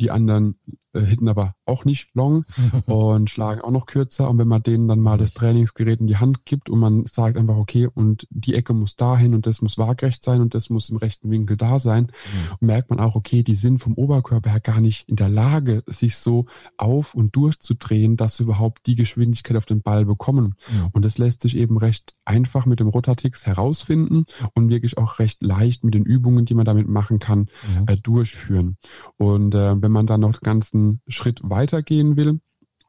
[0.02, 0.60] die anderen
[0.94, 2.46] äh, hitten aber auch nicht long
[2.86, 4.30] und schlagen auch noch kürzer.
[4.30, 7.38] Und wenn man denen dann mal das Trainingsgerät in die Hand gibt und man sagt
[7.38, 10.90] einfach, okay, und die Ecke muss dahin und das muss waagrecht sein und das muss
[10.90, 12.12] im rechten Winkel da sein,
[12.60, 12.68] mhm.
[12.68, 16.18] merkt man auch, okay, die sind vom Oberkörper her gar nicht in der Lage, sich
[16.18, 16.46] so
[16.78, 20.56] auf und durchzudrehen, dass sie überhaupt die Geschwindigkeit auf den Ball bekommen.
[20.72, 20.90] Mhm.
[20.94, 25.44] Und das lässt sich eben recht einfach mit dem Rotatix herausfinden und wirklich auch recht
[25.44, 27.86] leicht mit den Übungen, die man damit machen kann, mhm.
[27.88, 28.78] äh, durchführen.
[29.18, 30.40] Und äh, wenn man dann noch
[30.78, 32.40] den ganzen Schritt weitergehen will,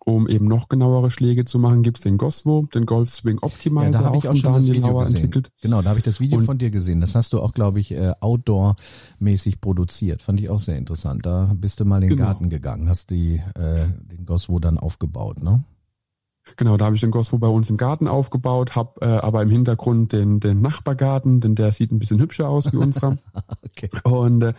[0.05, 3.91] um eben noch genauere Schläge zu machen, gibt es den Goswo, den Golf Swing Optimizer,
[3.91, 5.17] ja, da habe ich auch schon Daniel Video gesehen.
[5.17, 5.51] entwickelt.
[5.61, 7.01] Genau, da habe ich das Video und von dir gesehen.
[7.01, 10.23] Das hast du auch, glaube ich, äh, outdoor-mäßig produziert.
[10.23, 11.27] Fand ich auch sehr interessant.
[11.27, 12.29] Da bist du mal in den genau.
[12.29, 15.65] Garten gegangen, hast die, äh, den Goswo dann aufgebaut, ne?
[16.57, 19.51] Genau, da habe ich den Goswo bei uns im Garten aufgebaut, habe äh, aber im
[19.51, 23.19] Hintergrund den, den Nachbargarten, denn der sieht ein bisschen hübscher aus wie unserer.
[23.65, 23.89] okay.
[24.05, 24.55] Und äh,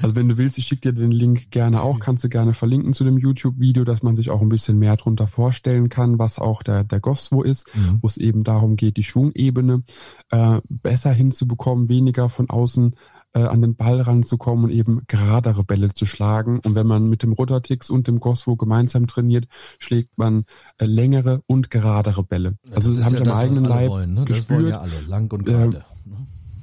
[0.00, 2.92] also wenn du willst, ich schicke dir den Link gerne auch, kannst du gerne verlinken
[2.92, 6.62] zu dem YouTube-Video, dass man sich auch ein bisschen mehr drunter vorstellen kann, was auch
[6.62, 7.98] der, der Goswo ist, mhm.
[8.00, 9.82] wo es eben darum geht, die Schwungebene
[10.30, 12.94] äh, besser hinzubekommen, weniger von außen
[13.40, 16.60] an den Ball ranzukommen und eben geradere Bälle zu schlagen.
[16.64, 19.46] Und wenn man mit dem Rotatix und dem Goswo gemeinsam trainiert,
[19.78, 20.44] schlägt man
[20.78, 22.58] äh, längere und geradere Bälle.
[22.68, 24.24] Ja, also das habe ja ich am eigenen Leib wollen, ne?
[24.26, 25.78] Das wollen ja alle, lang und gerade.
[25.78, 25.82] Äh,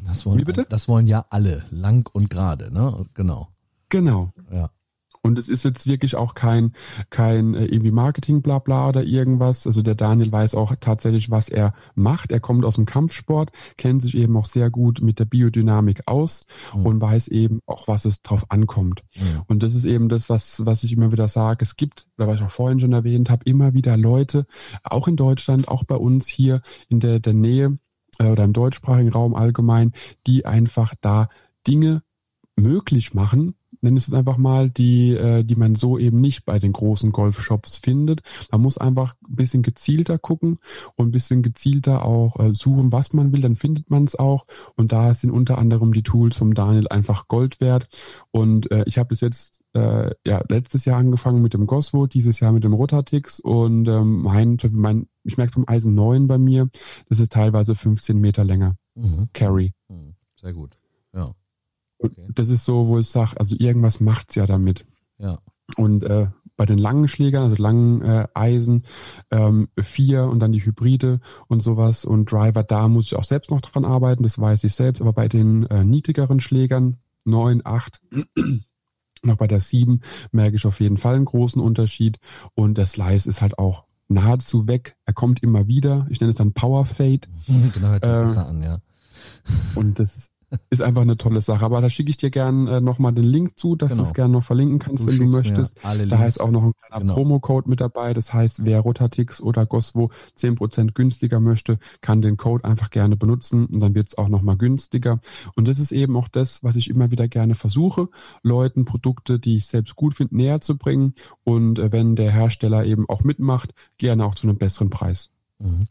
[0.07, 0.65] das wollen, Wie bitte?
[0.69, 3.05] Das wollen ja alle, lang und gerade, ne?
[3.13, 3.49] Genau.
[3.89, 4.31] Genau.
[4.51, 4.69] Ja.
[5.21, 6.73] Und es ist jetzt wirklich auch kein,
[7.09, 9.67] kein äh, irgendwie Marketing blabla oder irgendwas.
[9.67, 12.31] Also der Daniel weiß auch tatsächlich, was er macht.
[12.31, 16.45] Er kommt aus dem Kampfsport, kennt sich eben auch sehr gut mit der Biodynamik aus
[16.73, 16.85] mhm.
[16.85, 19.03] und weiß eben auch, was es drauf ankommt.
[19.15, 19.41] Mhm.
[19.47, 21.63] Und das ist eben das, was, was ich immer wieder sage.
[21.63, 24.45] Es gibt, oder was ich auch vorhin schon erwähnt habe, immer wieder Leute,
[24.83, 27.77] auch in Deutschland, auch bei uns hier in der, der Nähe
[28.19, 29.91] äh, oder im deutschsprachigen Raum allgemein,
[30.27, 31.27] die einfach da
[31.67, 32.03] Dinge
[32.55, 36.73] möglich machen, nenne es einfach mal, die, äh, die man so eben nicht bei den
[36.73, 38.21] großen Golfshops findet.
[38.51, 40.59] Man muss einfach ein bisschen gezielter gucken
[40.95, 44.45] und ein bisschen gezielter auch äh, suchen, was man will, dann findet man es auch.
[44.75, 47.87] Und da sind unter anderem die Tools vom Daniel einfach Gold wert.
[48.31, 52.39] Und äh, ich habe bis jetzt äh, ja letztes Jahr angefangen mit dem Goswo, dieses
[52.39, 56.69] Jahr mit dem Rotatix und ähm, mein, mein ich merke vom Eisen 9 bei mir,
[57.07, 58.77] das ist teilweise 15 Meter länger.
[58.95, 59.29] Mhm.
[59.33, 59.73] Carry.
[59.87, 60.15] Mhm.
[60.35, 60.77] Sehr gut.
[61.99, 62.27] Okay.
[62.33, 64.85] Das ist so, wo ich sage, also irgendwas macht's ja damit.
[65.17, 65.39] Ja.
[65.75, 66.27] Und äh,
[66.59, 68.83] bei den langen Schlägern, also langen äh, Eisen,
[69.31, 73.49] ähm, vier und dann die Hybride und sowas und Driver, da muss ich auch selbst
[73.49, 78.01] noch dran arbeiten, das weiß ich selbst, aber bei den äh, niedrigeren Schlägern, neun, acht,
[79.23, 82.19] noch bei der sieben, merke ich auf jeden Fall einen großen Unterschied
[82.55, 84.97] und der Slice ist halt auch nahezu weg.
[85.05, 86.07] Er kommt immer wieder.
[86.09, 87.21] Ich nenne es dann Power Fade.
[87.73, 88.79] Genau, jetzt äh, besser an, ja.
[89.75, 90.33] Und das
[90.69, 91.63] ist ist einfach eine tolle Sache.
[91.65, 94.03] Aber da schicke ich dir gern äh, nochmal den Link zu, dass genau.
[94.03, 95.79] du es gerne noch verlinken kannst, du wenn du möchtest.
[95.83, 97.13] da heißt auch noch ein kleiner genau.
[97.13, 98.13] Promo-Code mit dabei.
[98.13, 103.65] Das heißt, wer Rotatix oder Goswo 10% günstiger möchte, kann den Code einfach gerne benutzen
[103.65, 105.19] und dann wird es auch nochmal günstiger.
[105.55, 108.09] Und das ist eben auch das, was ich immer wieder gerne versuche,
[108.41, 111.13] Leuten Produkte, die ich selbst gut finde, näher zu bringen.
[111.43, 115.29] Und äh, wenn der Hersteller eben auch mitmacht, gerne auch zu einem besseren Preis.
[115.59, 115.87] Mhm.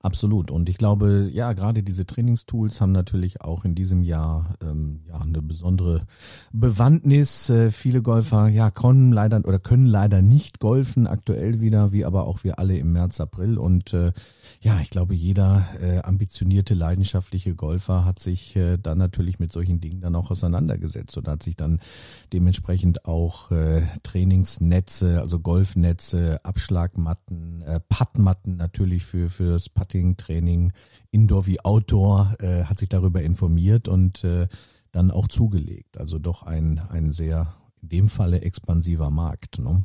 [0.00, 0.50] Absolut.
[0.50, 5.20] Und ich glaube, ja, gerade diese Trainingstools haben natürlich auch in diesem Jahr ähm, ja
[5.20, 6.00] eine besondere
[6.52, 7.48] Bewandtnis.
[7.48, 12.26] Äh, viele Golfer ja können leider oder können leider nicht golfen aktuell wieder, wie aber
[12.26, 13.58] auch wir alle im März, April.
[13.58, 14.12] Und äh,
[14.60, 19.80] ja, ich glaube, jeder äh, ambitionierte, leidenschaftliche Golfer hat sich äh, dann natürlich mit solchen
[19.80, 21.80] Dingen dann auch auseinandergesetzt und hat sich dann
[22.32, 30.72] dementsprechend auch äh, Trainingsnetze, also Golfnetze, Abschlagmatten, äh, Puttmatten natürlich für fürs Putting-Training,
[31.10, 34.48] Indoor wie Outdoor, äh, hat sich darüber informiert und äh,
[34.90, 35.98] dann auch zugelegt.
[35.98, 39.58] Also doch ein, ein sehr, in dem Falle expansiver Markt.
[39.58, 39.84] Ne?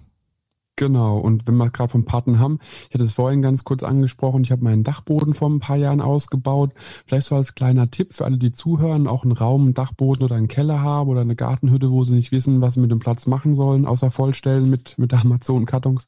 [0.78, 4.44] Genau, und wenn wir gerade vom Patten haben, ich hatte es vorhin ganz kurz angesprochen,
[4.44, 6.72] ich habe meinen Dachboden vor ein paar Jahren ausgebaut.
[7.06, 10.36] Vielleicht so als kleiner Tipp für alle, die zuhören, auch einen Raum, einen Dachboden oder
[10.36, 13.28] einen Keller haben oder eine Gartenhütte, wo sie nicht wissen, was sie mit dem Platz
[13.28, 16.08] machen sollen, außer vollstellen mit, mit Amazon-Kartons.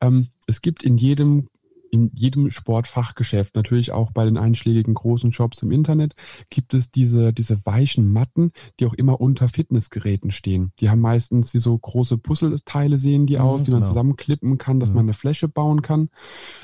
[0.00, 1.48] Ähm, es gibt in jedem
[1.90, 6.14] in jedem Sportfachgeschäft, natürlich auch bei den einschlägigen großen Shops im Internet,
[6.50, 10.72] gibt es diese, diese weichen Matten, die auch immer unter Fitnessgeräten stehen.
[10.80, 13.90] Die haben meistens wie so große Puzzleteile sehen die aus, mhm, die man genau.
[13.90, 14.96] zusammenklippen kann, dass mhm.
[14.96, 16.10] man eine Fläche bauen kann,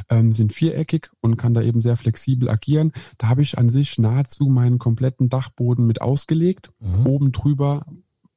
[0.08, 2.92] ähm, sind viereckig und kann da eben sehr flexibel agieren.
[3.18, 6.70] Da habe ich an sich nahezu meinen kompletten Dachboden mit ausgelegt.
[6.80, 7.06] Mhm.
[7.06, 7.86] Oben drüber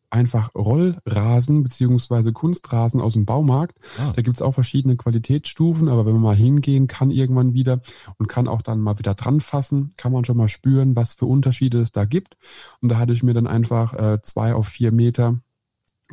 [0.09, 3.77] einfach Rollrasen beziehungsweise Kunstrasen aus dem Baumarkt.
[3.97, 4.13] Ah.
[4.15, 7.81] Da gibt's auch verschiedene Qualitätsstufen, aber wenn man mal hingehen kann irgendwann wieder
[8.17, 11.25] und kann auch dann mal wieder dran fassen, kann man schon mal spüren, was für
[11.25, 12.37] Unterschiede es da gibt.
[12.81, 15.39] Und da hatte ich mir dann einfach äh, zwei auf vier Meter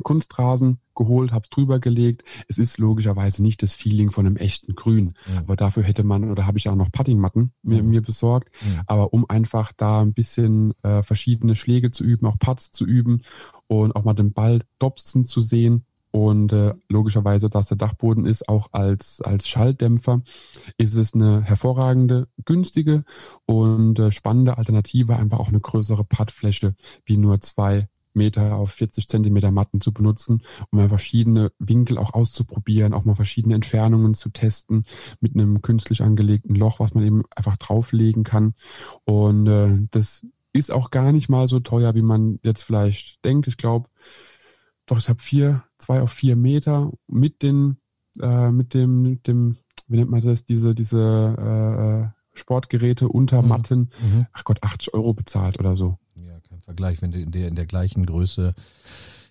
[0.03, 2.23] Kunstrasen geholt, hab's drüber gelegt.
[2.47, 5.39] Es ist logischerweise nicht das Feeling von einem echten Grün, ja.
[5.39, 8.49] aber dafür hätte man oder habe ich auch noch Puttingmatten mir, mir besorgt.
[8.61, 8.83] Ja.
[8.87, 13.21] Aber um einfach da ein bisschen äh, verschiedene Schläge zu üben, auch Putts zu üben
[13.67, 15.85] und auch mal den Ball dopsen zu sehen
[16.15, 20.21] und äh, logischerweise, dass der Dachboden ist, auch als, als Schalldämpfer,
[20.77, 23.03] ist es eine hervorragende, günstige
[23.45, 26.73] und äh, spannende Alternative, einfach auch eine größere Puttfläche
[27.03, 30.41] wie nur zwei Meter auf 40 Zentimeter Matten zu benutzen,
[30.71, 34.83] um mal verschiedene Winkel auch auszuprobieren, auch mal verschiedene Entfernungen zu testen
[35.19, 38.53] mit einem künstlich angelegten Loch, was man eben einfach drauflegen kann.
[39.03, 43.47] Und äh, das ist auch gar nicht mal so teuer, wie man jetzt vielleicht denkt.
[43.47, 43.89] Ich glaube,
[44.85, 47.77] doch, ich habe vier, zwei auf vier Meter mit den,
[48.21, 49.57] äh, mit dem, mit dem,
[49.87, 53.47] wie nennt man das, diese, diese äh, Sportgeräte unter mhm.
[53.47, 54.27] Matten, mhm.
[54.31, 55.97] ach Gott, 80 Euro bezahlt oder so.
[56.15, 56.34] Ja,
[56.65, 58.55] Vergleich, wenn du in der, in der gleichen Größe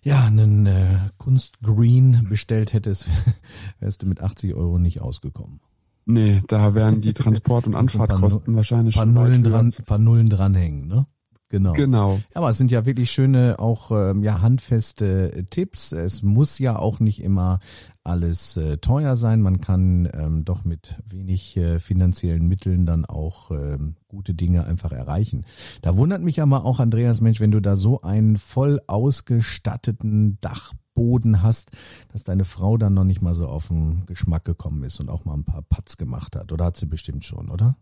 [0.02, 3.08] ja, einen äh, Kunstgreen bestellt hättest,
[3.80, 5.60] wärst du mit 80 Euro nicht ausgekommen.
[6.06, 10.86] Nee, da wären die Transport- und Anfahrtkosten wahrscheinlich paar schon Nullen dran, paar Nullen dranhängen,
[10.86, 11.06] ne?
[11.54, 11.72] Genau.
[11.74, 12.14] Genau.
[12.16, 15.92] Ja, aber es sind ja wirklich schöne, auch ähm, ja handfeste äh, Tipps.
[15.92, 17.60] Es muss ja auch nicht immer
[18.02, 19.40] alles äh, teuer sein.
[19.40, 24.90] Man kann ähm, doch mit wenig äh, finanziellen Mitteln dann auch ähm, gute Dinge einfach
[24.90, 25.44] erreichen.
[25.80, 31.40] Da wundert mich aber auch, Andreas Mensch, wenn du da so einen voll ausgestatteten Dachboden
[31.40, 31.70] hast,
[32.12, 35.24] dass deine Frau dann noch nicht mal so auf den Geschmack gekommen ist und auch
[35.24, 36.50] mal ein paar Putts gemacht hat.
[36.50, 37.76] Oder hat sie bestimmt schon, oder?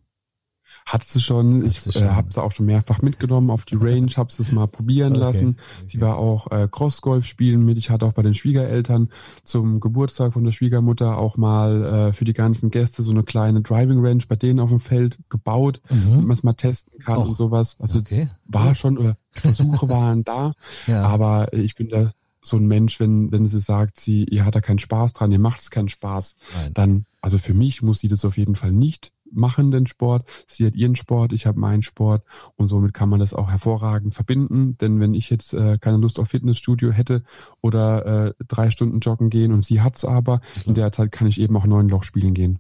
[0.87, 1.63] Hat sie schon.
[1.63, 4.53] Hat ich äh, habe sie auch schon mehrfach mitgenommen auf die Range, habe sie es
[4.53, 5.21] mal probieren okay.
[5.21, 5.49] lassen.
[5.49, 5.87] Okay.
[5.87, 7.79] Sie war auch äh, Crossgolf spielen mit.
[7.79, 9.09] Ich hatte auch bei den Schwiegereltern
[9.45, 13.63] zum Geburtstag von der Schwiegermutter auch mal äh, für die ganzen Gäste so eine kleine
[13.63, 16.11] Driving Range bei denen auf dem Feld gebaut, mhm.
[16.11, 17.23] damit man es mal testen kann oh.
[17.23, 17.77] und sowas.
[17.79, 18.29] Also okay.
[18.47, 20.53] war schon, oder Versuche waren da,
[20.87, 21.03] ja.
[21.03, 22.13] aber ich bin da
[22.43, 25.39] so ein Mensch, wenn, wenn sie sagt, sie, ihr hat da keinen Spaß dran, ihr
[25.39, 26.75] macht es keinen Spaß, Nein.
[26.75, 30.67] dann, also für mich muss sie das auf jeden Fall nicht machen den Sport, sie
[30.67, 32.25] hat ihren Sport, ich habe meinen Sport
[32.57, 34.77] und somit kann man das auch hervorragend verbinden.
[34.79, 37.23] Denn wenn ich jetzt äh, keine Lust auf Fitnessstudio hätte
[37.61, 40.67] oder äh, drei Stunden joggen gehen und sie hat's aber, Klar.
[40.67, 42.59] in der Zeit kann ich eben auch neun Loch spielen gehen.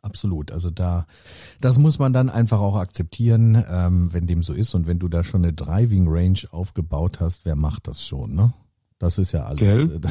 [0.00, 0.52] Absolut.
[0.52, 1.06] Also da,
[1.60, 4.74] das muss man dann einfach auch akzeptieren, ähm, wenn dem so ist.
[4.74, 8.52] Und wenn du da schon eine Driving Range aufgebaut hast, wer macht das schon, ne?
[8.98, 9.60] Das ist ja alles.
[9.60, 10.00] Gell?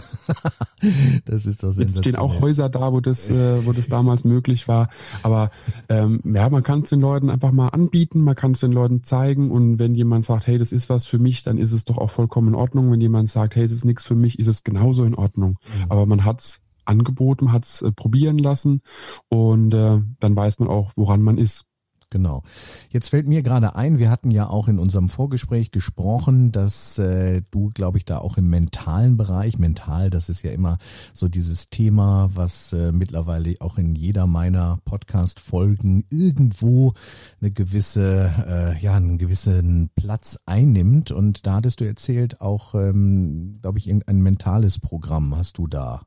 [1.26, 4.68] Das ist doch Jetzt stehen auch Häuser da, wo das, äh, wo das damals möglich
[4.68, 4.90] war.
[5.24, 5.50] Aber
[5.90, 9.04] ähm, ja, man kann es den Leuten einfach mal anbieten, man kann es den Leuten
[9.04, 11.98] zeigen und wenn jemand sagt, hey, das ist was für mich, dann ist es doch
[11.98, 12.92] auch vollkommen in Ordnung.
[12.92, 15.58] Wenn jemand sagt, hey, es ist nichts für mich, ist es genauso in Ordnung.
[15.66, 15.86] Mhm.
[15.92, 18.82] Aber man hat's angeboten, hat's äh, probieren lassen
[19.30, 21.66] und äh, dann weiß man auch, woran man ist.
[22.10, 22.44] Genau.
[22.90, 27.42] Jetzt fällt mir gerade ein, wir hatten ja auch in unserem Vorgespräch gesprochen, dass äh,
[27.52, 30.78] du, glaube ich, da auch im mentalen Bereich, mental, das ist ja immer
[31.14, 36.94] so dieses Thema, was äh, mittlerweile auch in jeder meiner Podcast-Folgen irgendwo
[37.42, 41.12] eine gewisse, äh, ja, einen gewissen Platz einnimmt.
[41.12, 46.04] Und da hattest du erzählt, auch, ähm, glaube ich, irgendein mentales Programm hast du da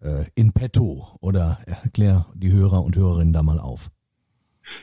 [0.00, 1.06] äh, in petto.
[1.20, 3.92] Oder erklär die Hörer und Hörerinnen da mal auf.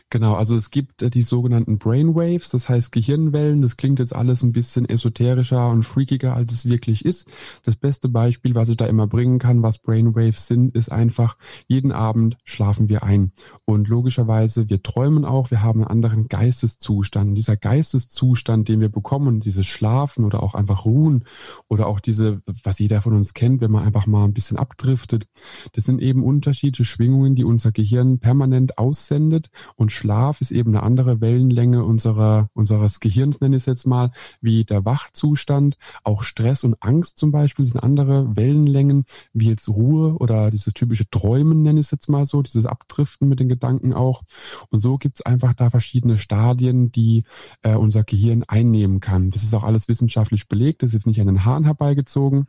[0.10, 3.62] Genau, also es gibt äh, die sogenannten Brainwaves, das heißt Gehirnwellen.
[3.62, 7.28] Das klingt jetzt alles ein bisschen esoterischer und freakiger, als es wirklich ist.
[7.64, 11.92] Das beste Beispiel, was ich da immer bringen kann, was Brainwaves sind, ist einfach, jeden
[11.92, 13.32] Abend schlafen wir ein.
[13.66, 17.38] Und logischerweise, wir träumen auch, wir haben einen anderen Geisteszustand.
[17.38, 21.26] Dieser Geisteszustand, den wir bekommen, dieses Schlafen oder auch einfach Ruhen
[21.68, 25.26] oder auch diese, was jeder von uns kennt, wenn man einfach mal ein bisschen abdriftet,
[25.74, 30.84] das sind eben unterschiedliche Schwingungen, die unser Gehirn permanent aussendet Und Schlaf ist eben eine
[30.84, 34.12] andere Wellenlänge unserer, unseres Gehirns, nenne ich es jetzt mal,
[34.42, 35.78] wie der Wachzustand.
[36.04, 41.10] Auch Stress und Angst zum Beispiel sind andere Wellenlängen, wie jetzt Ruhe oder dieses typische
[41.10, 44.24] Träumen, nenne ich es jetzt mal so, dieses Abdriften mit den Gedanken auch.
[44.70, 47.24] Und so gibt es einfach da verschiedene Stadien, die
[47.62, 49.32] äh, unser Gehirn einnehmen kann.
[49.32, 52.48] Das ist auch alles wissenschaftlich belegt, das ist jetzt nicht an den Haaren herbeigezogen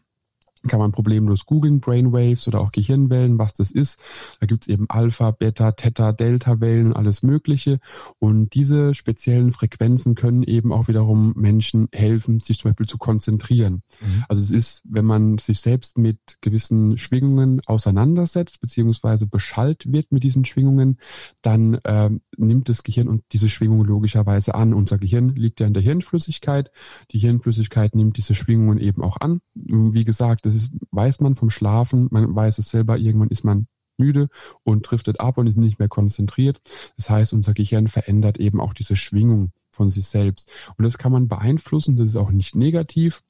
[0.66, 4.00] kann man problemlos googeln, Brainwaves oder auch Gehirnwellen, was das ist.
[4.40, 7.78] Da gibt's eben Alpha, Beta, Theta, Delta-Wellen und alles Mögliche.
[8.18, 13.82] Und diese speziellen Frequenzen können eben auch wiederum Menschen helfen, sich zum Beispiel zu konzentrieren.
[14.00, 14.24] Mhm.
[14.28, 20.24] Also es ist, wenn man sich selbst mit gewissen Schwingungen auseinandersetzt, beziehungsweise beschallt wird mit
[20.24, 20.98] diesen Schwingungen,
[21.42, 24.74] dann äh, nimmt das Gehirn und diese Schwingungen logischerweise an.
[24.74, 26.70] Unser Gehirn liegt ja in der Hirnflüssigkeit.
[27.10, 29.40] Die Hirnflüssigkeit nimmt diese Schwingungen eben auch an.
[29.54, 33.66] Wie gesagt, das ist, weiß man vom Schlafen, man weiß es selber, irgendwann ist man
[33.98, 34.28] müde
[34.62, 36.60] und driftet ab und ist nicht mehr konzentriert.
[36.96, 40.50] Das heißt, unser Gehirn verändert eben auch diese Schwingung von sich selbst.
[40.76, 43.22] Und das kann man beeinflussen, das ist auch nicht negativ.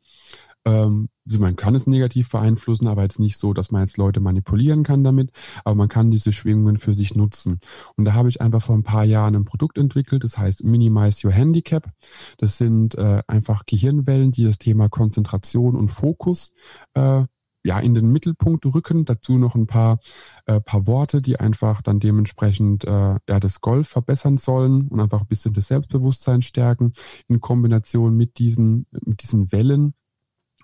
[0.66, 4.20] Ähm, also man kann es negativ beeinflussen, aber jetzt nicht so, dass man jetzt Leute
[4.20, 5.30] manipulieren kann damit,
[5.64, 7.60] aber man kann diese Schwingungen für sich nutzen.
[7.96, 11.26] Und da habe ich einfach vor ein paar Jahren ein Produkt entwickelt, das heißt Minimize
[11.26, 11.90] Your Handicap.
[12.38, 16.50] Das sind äh, einfach Gehirnwellen, die das Thema Konzentration und Fokus
[16.94, 17.24] äh,
[17.64, 19.04] ja in den Mittelpunkt rücken.
[19.04, 19.98] Dazu noch ein paar
[20.46, 25.22] äh, paar Worte, die einfach dann dementsprechend äh, ja das Golf verbessern sollen und einfach
[25.22, 26.92] ein bisschen das Selbstbewusstsein stärken
[27.28, 29.94] in Kombination mit diesen mit diesen Wellen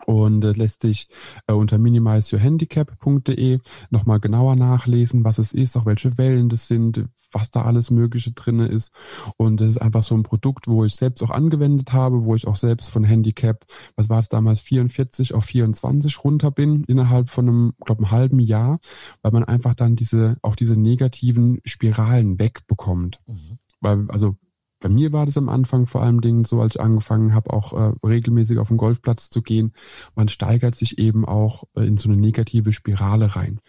[0.07, 1.09] und äh, lässt sich
[1.46, 3.59] äh, unter minimizeyourhandicap.de
[3.90, 8.32] nochmal genauer nachlesen, was es ist, auch welche Wellen das sind, was da alles Mögliche
[8.32, 8.92] drinne ist.
[9.36, 12.46] Und das ist einfach so ein Produkt, wo ich selbst auch angewendet habe, wo ich
[12.46, 13.64] auch selbst von Handicap,
[13.96, 18.38] was war es damals, 44 auf 24 runter bin, innerhalb von einem, glaube einem halben
[18.38, 18.80] Jahr,
[19.22, 23.20] weil man einfach dann diese, auch diese negativen Spiralen wegbekommt.
[23.26, 23.59] Mhm.
[23.80, 24.36] Weil, also
[24.83, 27.72] bei mir war das am Anfang vor allem Dingen so, als ich angefangen habe, auch
[27.72, 29.72] äh, regelmäßig auf den Golfplatz zu gehen.
[30.16, 33.61] Man steigert sich eben auch äh, in so eine negative Spirale rein,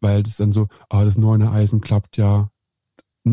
[0.00, 2.50] weil das dann so, ah, das neune Eisen klappt ja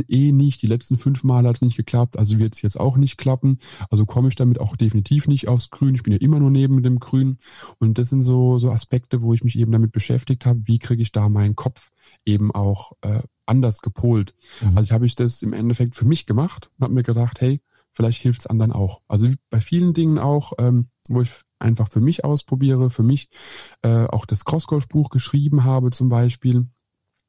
[0.08, 0.62] eh nicht.
[0.64, 3.60] Die letzten fünf Mal hat es nicht geklappt, also wird es jetzt auch nicht klappen.
[3.90, 5.96] Also komme ich damit auch definitiv nicht aufs Grün.
[5.96, 7.38] Ich bin ja immer nur neben dem Grün.
[7.78, 11.02] Und das sind so, so Aspekte, wo ich mich eben damit beschäftigt habe, wie kriege
[11.04, 11.92] ich da meinen Kopf
[12.26, 14.34] eben auch äh, anders gepolt.
[14.62, 14.78] Mhm.
[14.78, 17.62] Also habe ich das im Endeffekt für mich gemacht und habe mir gedacht, hey,
[17.94, 19.02] vielleicht hilft es anderen auch.
[19.08, 23.30] Also bei vielen Dingen auch, ähm, wo ich einfach für mich ausprobiere, für mich
[23.82, 26.68] äh, auch das Crossgolf-Buch geschrieben habe zum Beispiel,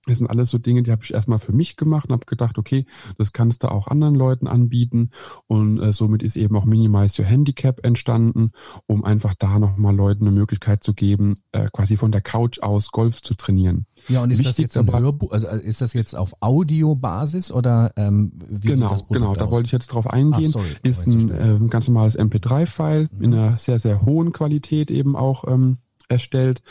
[0.09, 2.59] das sind alles so Dinge, die habe ich erstmal für mich gemacht und habe gedacht,
[2.59, 2.87] okay,
[3.17, 5.11] das kannst du auch anderen Leuten anbieten.
[5.47, 8.53] Und äh, somit ist eben auch Minimize Your Handicap entstanden,
[8.87, 12.91] um einfach da nochmal Leuten eine Möglichkeit zu geben, äh, quasi von der Couch aus
[12.91, 13.87] Golf zu trainieren.
[14.09, 17.53] Ja, und ist Wichtig das jetzt ein Hörbuch, also äh, ist das jetzt auf Audiobasis
[17.53, 20.49] oder ähm, wie Genau, sieht das genau, da wollte ich jetzt drauf eingehen.
[20.49, 23.25] Ach, sorry, ist ein äh, ganz normales MP3-File mhm.
[23.25, 25.79] in einer sehr, sehr hohen Qualität eben auch ähm,
[26.09, 26.63] erstellt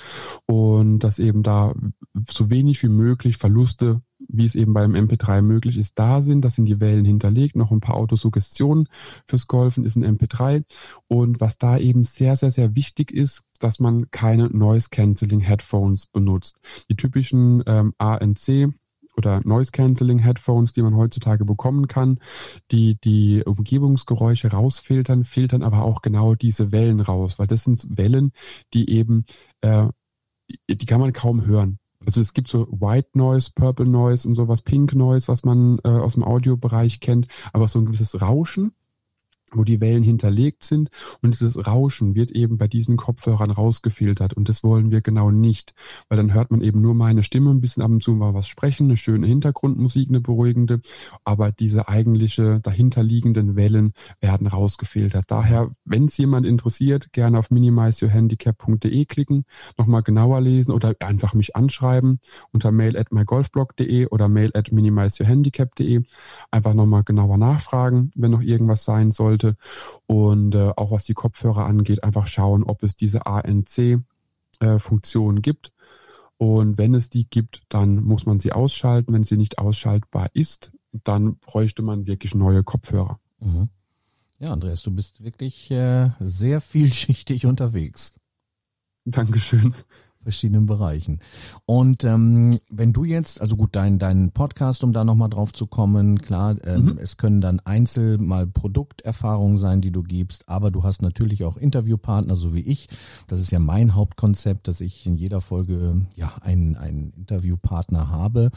[0.46, 1.74] und dass eben da
[2.30, 6.44] so wenig wie möglich Verluste, wie es eben beim MP3 möglich ist, da sind.
[6.44, 8.90] Das sind die Wellen hinterlegt, noch ein paar Autosuggestionen
[9.26, 10.64] fürs Golfen ist ein MP3
[11.08, 16.08] und was da eben sehr, sehr, sehr wichtig ist, dass man keine Noise Cancelling Headphones
[16.08, 16.58] benutzt.
[16.90, 18.74] Die typischen ähm, ANC
[19.18, 22.20] oder Noise Cancelling Headphones, die man heutzutage bekommen kann,
[22.72, 28.32] die die Umgebungsgeräusche rausfiltern, filtern aber auch genau diese Wellen raus, weil das sind Wellen,
[28.74, 29.26] die eben,
[29.62, 29.88] äh,
[30.70, 31.80] die kann man kaum hören.
[32.06, 35.90] Also es gibt so White Noise, Purple Noise und sowas, Pink Noise, was man äh,
[35.90, 38.74] aus dem Audiobereich kennt, aber so ein gewisses Rauschen
[39.54, 40.90] wo die Wellen hinterlegt sind
[41.22, 45.74] und dieses Rauschen wird eben bei diesen Kopfhörern rausgefiltert und das wollen wir genau nicht,
[46.10, 48.48] weil dann hört man eben nur meine Stimme ein bisschen ab und zu mal was
[48.48, 50.82] sprechen, eine schöne Hintergrundmusik, eine beruhigende,
[51.24, 55.26] aber diese eigentliche dahinterliegenden Wellen werden rausgefiltert.
[55.28, 59.46] Daher, wenn es jemand interessiert, gerne auf minimizeyourhandicap.de klicken,
[59.78, 62.20] nochmal genauer lesen oder einfach mich anschreiben
[62.52, 66.04] unter mail at mygolfblog.de oder mail at minimizeyourhandicap.de.
[66.52, 69.56] Einfach nochmal genauer nachfragen, wenn noch irgendwas sein soll sollte.
[70.06, 75.72] Und äh, auch was die Kopfhörer angeht, einfach schauen, ob es diese ANC-Funktion äh, gibt.
[76.38, 79.14] Und wenn es die gibt, dann muss man sie ausschalten.
[79.14, 83.22] Wenn sie nicht ausschaltbar ist, dann bräuchte man wirklich neue Kopfhörer.
[83.40, 83.70] Mhm.
[84.40, 88.20] Ja, Andreas, du bist wirklich äh, sehr vielschichtig unterwegs.
[89.06, 89.74] Dankeschön.
[90.28, 91.22] Verschiedenen Bereichen.
[91.66, 95.68] Und ähm, wenn du jetzt, also gut, dein, dein Podcast, um da nochmal drauf zu
[95.68, 96.98] kommen, klar, ähm, mhm.
[97.02, 101.56] es können dann einzel mal Produkterfahrungen sein, die du gibst, aber du hast natürlich auch
[101.56, 102.90] Interviewpartner, so wie ich.
[103.28, 108.52] Das ist ja mein Hauptkonzept, dass ich in jeder Folge ja einen, einen Interviewpartner habe.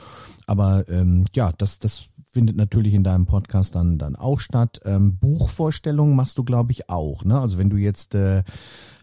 [0.49, 4.81] Aber ähm, ja, das, das findet natürlich in deinem Podcast dann, dann auch statt.
[4.85, 7.25] Ähm, Buchvorstellungen machst du, glaube ich, auch.
[7.25, 7.39] Ne?
[7.39, 8.43] Also wenn du jetzt, äh,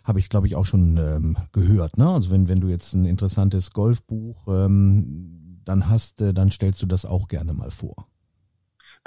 [0.07, 1.97] habe ich, glaube ich, auch schon ähm, gehört.
[1.97, 2.09] Ne?
[2.09, 6.85] Also wenn, wenn du jetzt ein interessantes Golfbuch ähm, dann hast, äh, dann stellst du
[6.85, 8.07] das auch gerne mal vor.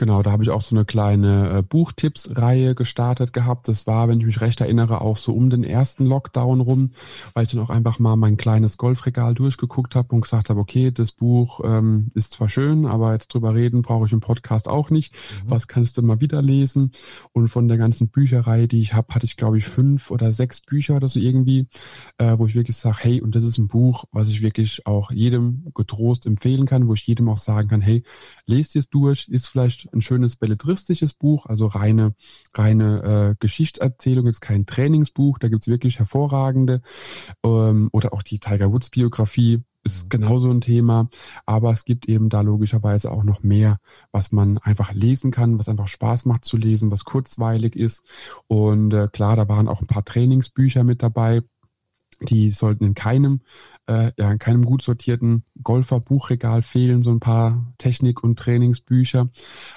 [0.01, 3.68] Genau, da habe ich auch so eine kleine äh, Buchtipps-Reihe gestartet gehabt.
[3.68, 6.92] Das war, wenn ich mich recht erinnere, auch so um den ersten Lockdown rum,
[7.34, 10.90] weil ich dann auch einfach mal mein kleines Golfregal durchgeguckt habe und gesagt habe, okay,
[10.90, 14.88] das Buch ähm, ist zwar schön, aber jetzt drüber reden brauche ich im Podcast auch
[14.88, 15.12] nicht.
[15.12, 15.51] Mhm.
[15.51, 16.92] Was kannst du mal wieder lesen?
[17.32, 20.62] Und von der ganzen Bücherreihe, die ich habe, hatte ich, glaube ich, fünf oder sechs
[20.62, 21.68] Bücher oder so irgendwie,
[22.16, 25.11] äh, wo ich wirklich sage, hey, und das ist ein Buch, was ich wirklich auch
[25.11, 28.03] jedem getrost empfehlen kann, wo ich jedem auch sagen kann, hey,
[28.46, 32.14] lest es durch, ist vielleicht ein schönes belletristisches Buch, also reine,
[32.55, 36.82] reine äh, Geschichtserzählung, jetzt kein Trainingsbuch, da gibt's wirklich hervorragende.
[37.45, 40.09] Ähm, oder auch die Tiger Woods Biografie ist mhm.
[40.11, 41.09] genauso ein Thema,
[41.47, 43.78] aber es gibt eben da logischerweise auch noch mehr,
[44.12, 48.03] was man einfach lesen kann, was einfach Spaß macht zu lesen, was kurzweilig ist.
[48.47, 51.43] Und äh, klar, da waren auch ein paar Trainingsbücher mit dabei.
[52.22, 53.41] Die sollten in keinem
[53.91, 59.30] äh, ja, in keinem gut sortierten Golfer-Buchregal fehlen so ein paar Technik- und Trainingsbücher.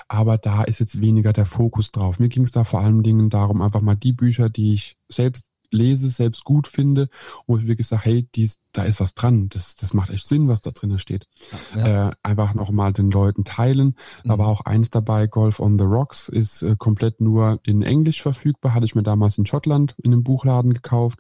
[0.07, 2.20] Aber da ist jetzt weniger der Fokus drauf.
[2.20, 5.47] Mir ging es da vor allen Dingen darum, einfach mal die Bücher, die ich selbst
[5.74, 7.09] lese, selbst gut finde,
[7.47, 10.47] wo ich wirklich sage, hey, dies, da ist was dran, das, das macht echt Sinn,
[10.47, 11.28] was da drinnen steht.
[11.76, 12.09] Ja.
[12.09, 13.95] Äh, einfach nochmal den Leuten teilen.
[14.24, 14.38] Mhm.
[14.38, 18.74] War auch eins dabei, Golf on the Rocks, ist äh, komplett nur in Englisch verfügbar,
[18.74, 21.19] hatte ich mir damals in Schottland in einem Buchladen gekauft.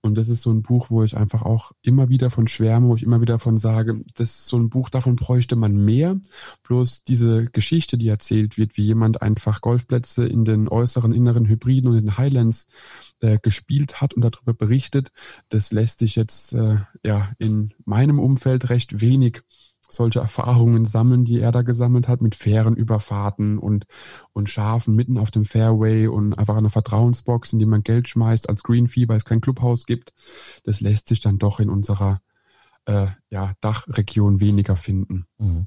[0.00, 2.96] Und das ist so ein Buch, wo ich einfach auch immer wieder von schwärme, wo
[2.96, 6.16] ich immer wieder von sage, das ist so ein Buch, davon bräuchte man mehr.
[6.62, 11.90] Bloß diese Geschichte, die erzählt wird, wie jemand einfach Golfplätze in den äußeren, inneren Hybriden
[11.90, 12.66] und in den Highlands
[13.20, 15.12] äh, gespielt hat und darüber berichtet.
[15.48, 19.42] Das lässt sich jetzt äh, ja in meinem Umfeld recht wenig
[19.88, 23.86] solche Erfahrungen sammeln, die er da gesammelt hat, mit fairen Überfahrten und,
[24.32, 28.48] und Schafen mitten auf dem Fairway und einfach eine Vertrauensbox, in die man Geld schmeißt
[28.48, 30.12] als Green Fee, weil es kein Clubhaus gibt.
[30.64, 32.20] Das lässt sich dann doch in unserer
[32.86, 35.26] äh, ja, Dachregion weniger finden.
[35.38, 35.66] Mhm.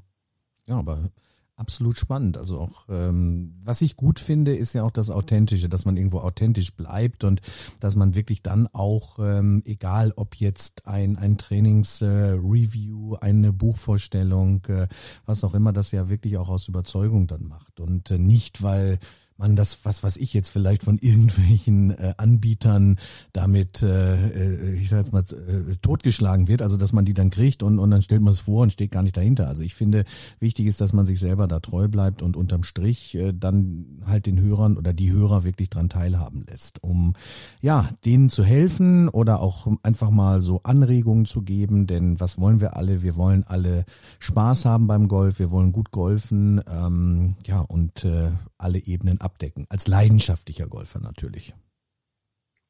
[0.66, 1.10] Ja, aber
[1.58, 2.38] absolut spannend.
[2.38, 6.20] Also auch, ähm, was ich gut finde, ist ja auch das Authentische, dass man irgendwo
[6.20, 7.40] authentisch bleibt und
[7.80, 14.64] dass man wirklich dann auch, ähm, egal ob jetzt ein, ein Trainingsreview, äh, eine Buchvorstellung,
[14.66, 14.88] äh,
[15.26, 18.98] was auch immer, das ja wirklich auch aus Überzeugung dann macht und äh, nicht, weil
[19.38, 22.98] man das, was was ich jetzt vielleicht von irgendwelchen äh, Anbietern
[23.32, 27.30] damit, äh, äh, ich sag jetzt mal, äh, totgeschlagen wird, also dass man die dann
[27.30, 29.48] kriegt und, und dann stellt man es vor und steht gar nicht dahinter.
[29.48, 30.04] Also ich finde,
[30.40, 34.26] wichtig ist, dass man sich selber da treu bleibt und unterm Strich äh, dann halt
[34.26, 37.14] den Hörern oder die Hörer wirklich dran teilhaben lässt, um
[37.60, 42.60] ja, denen zu helfen oder auch einfach mal so Anregungen zu geben, denn was wollen
[42.60, 43.02] wir alle?
[43.02, 43.84] Wir wollen alle
[44.18, 49.66] Spaß haben beim Golf, wir wollen gut golfen, ähm, ja, und äh, alle Ebenen abdecken.
[49.68, 51.54] Als leidenschaftlicher Golfer natürlich.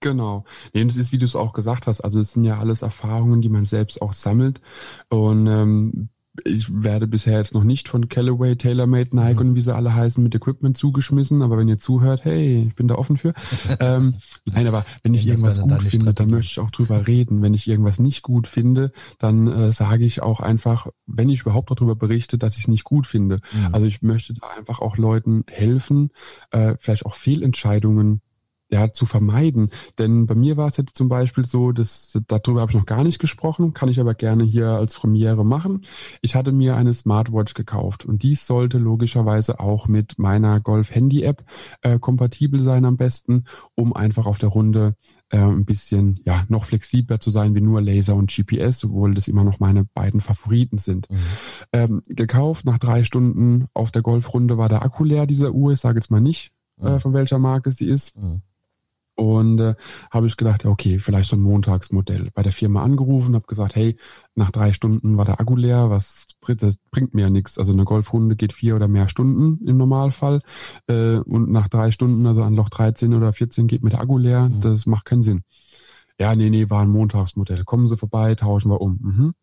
[0.01, 0.45] Genau.
[0.75, 3.41] Nee, das ist, wie du es auch gesagt hast, also es sind ja alles Erfahrungen,
[3.43, 4.61] die man selbst auch sammelt.
[5.09, 6.09] Und ähm,
[6.45, 9.51] ich werde bisher jetzt noch nicht von Callaway, TaylorMade, Nike mhm.
[9.51, 12.89] und wie sie alle heißen mit Equipment zugeschmissen, aber wenn ihr zuhört, hey, ich bin
[12.89, 13.35] da offen für.
[13.81, 16.15] ähm, nein, aber wenn ich irgendwas gut finde, Strategie.
[16.15, 17.43] dann möchte ich auch drüber reden.
[17.43, 21.71] Wenn ich irgendwas nicht gut finde, dann äh, sage ich auch einfach, wenn ich überhaupt
[21.71, 23.41] darüber berichte, dass ich es nicht gut finde.
[23.53, 23.69] Mhm.
[23.75, 26.11] Also ich möchte da einfach auch Leuten helfen,
[26.51, 28.23] äh, vielleicht auch Fehlentscheidungen
[28.71, 29.71] ja, zu vermeiden.
[29.99, 33.03] Denn bei mir war es jetzt zum Beispiel so, dass darüber habe ich noch gar
[33.03, 35.83] nicht gesprochen, kann ich aber gerne hier als Premiere machen.
[36.21, 41.23] Ich hatte mir eine Smartwatch gekauft und dies sollte logischerweise auch mit meiner Golf Handy
[41.23, 41.45] App
[41.83, 43.45] äh, kompatibel sein am besten,
[43.75, 44.97] um einfach auf der Runde
[45.31, 49.29] äh, ein bisschen ja noch flexibler zu sein wie nur Laser und GPS, obwohl das
[49.29, 51.11] immer noch meine beiden Favoriten sind.
[51.11, 51.17] Mhm.
[51.73, 55.73] Ähm, gekauft nach drei Stunden auf der Golfrunde war der Akku leer dieser Uhr.
[55.73, 57.01] Ich sage jetzt mal nicht, äh, mhm.
[57.01, 58.17] von welcher Marke sie ist.
[58.17, 58.43] Mhm.
[59.19, 59.75] Und äh,
[60.13, 62.31] habe ich gedacht, ja, okay, vielleicht so ein Montagsmodell.
[62.35, 63.97] Bei der Firma angerufen, habe gesagt, hey,
[64.37, 67.59] nach drei Stunden war der Akku leer, was das bringt mir ja nichts.
[67.59, 70.41] Also eine Golfrunde geht vier oder mehr Stunden im Normalfall.
[70.87, 74.19] Äh, und nach drei Stunden, also an Loch 13 oder 14 geht mir der Akku
[74.19, 74.49] leer.
[74.49, 74.61] Mhm.
[74.61, 75.43] Das macht keinen Sinn.
[76.21, 77.65] Ja, nee, nee, war ein Montagsmodell.
[77.65, 78.99] Kommen Sie vorbei, tauschen wir um.
[79.03, 79.35] Mhm.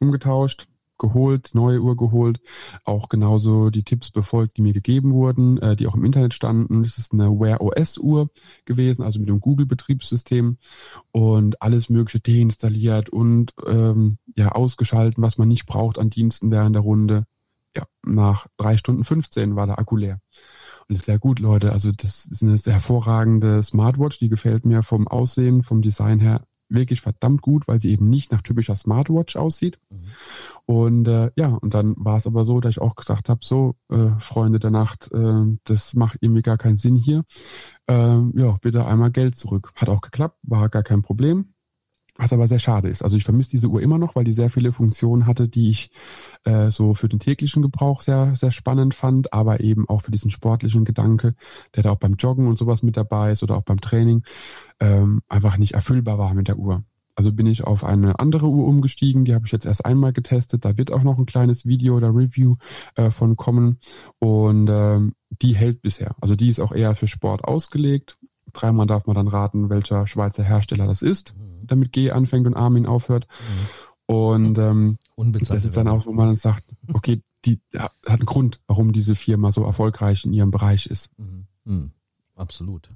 [0.00, 0.66] Umgetauscht,
[1.08, 2.40] geholt, neue Uhr geholt,
[2.84, 6.82] auch genauso die Tipps befolgt, die mir gegeben wurden, äh, die auch im Internet standen.
[6.82, 8.30] Das ist eine Wear OS Uhr
[8.64, 10.58] gewesen, also mit dem Google Betriebssystem
[11.12, 16.74] und alles Mögliche deinstalliert und ähm, ja ausgeschalten, was man nicht braucht an Diensten während
[16.74, 17.26] der Runde.
[17.76, 20.20] Ja, nach drei Stunden 15 war der Akku leer.
[20.88, 21.72] Und ist sehr gut, Leute.
[21.72, 24.18] Also das ist eine sehr hervorragende Smartwatch.
[24.18, 28.32] Die gefällt mir vom Aussehen, vom Design her wirklich verdammt gut, weil sie eben nicht
[28.32, 29.78] nach typischer Smartwatch aussieht.
[29.90, 29.96] Mhm.
[30.66, 33.76] Und äh, ja, und dann war es aber so, dass ich auch gesagt habe, so,
[33.90, 37.24] äh, Freunde der Nacht, äh, das macht irgendwie gar keinen Sinn hier.
[37.86, 39.72] Äh, ja, bitte einmal Geld zurück.
[39.74, 41.53] Hat auch geklappt, war gar kein Problem.
[42.16, 43.02] Was aber sehr schade ist.
[43.02, 45.90] Also ich vermisse diese Uhr immer noch, weil die sehr viele Funktionen hatte, die ich
[46.44, 50.30] äh, so für den täglichen Gebrauch sehr, sehr spannend fand, aber eben auch für diesen
[50.30, 51.34] sportlichen Gedanke,
[51.74, 54.22] der da auch beim Joggen und sowas mit dabei ist oder auch beim Training,
[54.78, 56.84] ähm, einfach nicht erfüllbar war mit der Uhr.
[57.16, 60.64] Also bin ich auf eine andere Uhr umgestiegen, die habe ich jetzt erst einmal getestet.
[60.64, 62.56] Da wird auch noch ein kleines Video oder Review
[62.96, 63.78] äh, von kommen
[64.18, 66.14] und ähm, die hält bisher.
[66.20, 68.18] Also die ist auch eher für Sport ausgelegt.
[68.52, 71.34] Dreimal darf man dann raten, welcher Schweizer Hersteller das ist.
[71.36, 73.26] Mhm damit G anfängt und Armin aufhört.
[73.40, 74.14] Mhm.
[74.14, 78.60] Und ähm, das ist dann auch, wo man dann sagt, okay, die hat einen Grund,
[78.66, 81.10] warum diese Firma so erfolgreich in ihrem Bereich ist.
[81.18, 81.46] Mhm.
[81.64, 81.92] Mhm.
[82.34, 82.90] Absolut.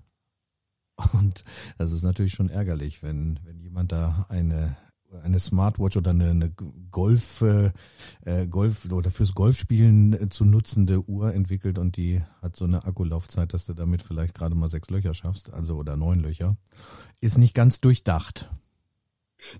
[1.12, 1.44] Und
[1.78, 4.76] das ist natürlich schon ärgerlich, wenn, wenn jemand da eine,
[5.22, 6.52] eine Smartwatch oder eine, eine
[6.90, 7.72] Golf, äh,
[8.46, 13.66] Golf oder fürs Golfspielen zu nutzende Uhr entwickelt und die hat so eine Akkulaufzeit, dass
[13.66, 16.56] du damit vielleicht gerade mal sechs Löcher schaffst, also oder neun Löcher
[17.20, 18.50] ist nicht ganz durchdacht.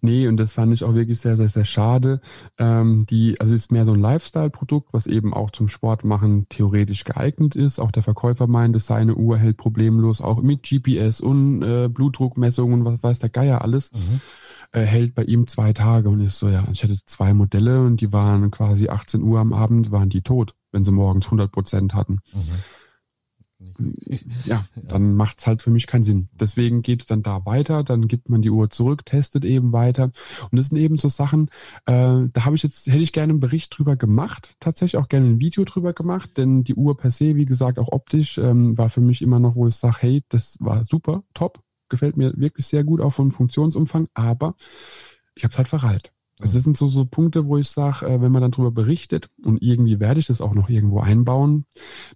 [0.01, 2.21] Nee, und das fand ich auch wirklich sehr, sehr, sehr schade.
[2.59, 7.05] Ähm, die, also ist mehr so ein Lifestyle-Produkt, was eben auch zum Sport machen theoretisch
[7.05, 7.79] geeignet ist.
[7.79, 13.03] Auch der Verkäufer meinte, seine Uhr hält problemlos, auch mit GPS und äh, Blutdruckmessungen, was
[13.03, 13.93] weiß der Geier alles.
[13.93, 14.21] Mhm.
[14.73, 18.01] Äh, hält bei ihm zwei Tage und ist so, ja, ich hatte zwei Modelle und
[18.01, 21.95] die waren quasi 18 Uhr am Abend, waren die tot, wenn sie morgens 100 Prozent
[21.95, 22.21] hatten.
[22.35, 22.63] Mhm
[24.45, 26.29] ja, dann macht's halt für mich keinen Sinn.
[26.33, 30.11] Deswegen geht's dann da weiter, dann gibt man die Uhr zurück, testet eben weiter.
[30.51, 31.51] Und das sind eben so Sachen,
[31.87, 35.27] äh, da habe ich jetzt, hätte ich gerne einen Bericht drüber gemacht, tatsächlich auch gerne
[35.27, 38.91] ein Video drüber gemacht, denn die Uhr per se, wie gesagt, auch optisch, ähm, war
[38.91, 42.67] für mich immer noch, wo ich sage, hey, das war super, top, gefällt mir wirklich
[42.67, 44.55] sehr gut, auch vom Funktionsumfang, aber
[45.35, 46.13] ich habe es halt verrallt.
[46.41, 49.29] Also das sind so, so Punkte, wo ich sage, äh, wenn man dann darüber berichtet
[49.45, 51.67] und irgendwie werde ich das auch noch irgendwo einbauen,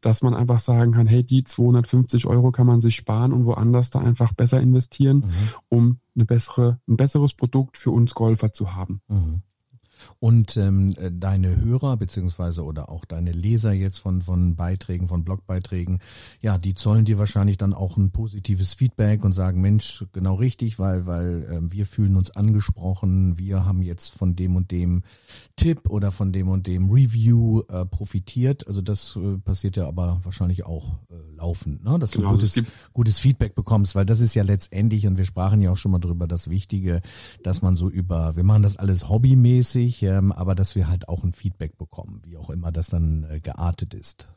[0.00, 3.90] dass man einfach sagen kann, hey, die 250 Euro kann man sich sparen und woanders
[3.90, 5.48] da einfach besser investieren, mhm.
[5.68, 9.00] um eine bessere, ein besseres Produkt für uns Golfer zu haben.
[9.08, 9.42] Mhm.
[10.20, 16.00] Und ähm, deine Hörer beziehungsweise oder auch deine Leser jetzt von von Beiträgen, von Blogbeiträgen,
[16.40, 20.78] ja, die zollen dir wahrscheinlich dann auch ein positives Feedback und sagen, Mensch, genau richtig,
[20.78, 25.02] weil weil äh, wir fühlen uns angesprochen, wir haben jetzt von dem und dem
[25.56, 28.66] Tipp oder von dem und dem Review äh, profitiert.
[28.66, 31.98] Also das äh, passiert ja aber wahrscheinlich auch äh, laufend, ne?
[31.98, 35.60] dass genau, du gutes, gutes Feedback bekommst, weil das ist ja letztendlich und wir sprachen
[35.60, 37.02] ja auch schon mal drüber, das Wichtige,
[37.42, 41.08] dass man so über, wir machen das alles hobbymäßig wichtig, ähm, aber dass wir halt
[41.08, 44.28] auch ein Feedback bekommen, wie auch immer das dann äh, geartet ist.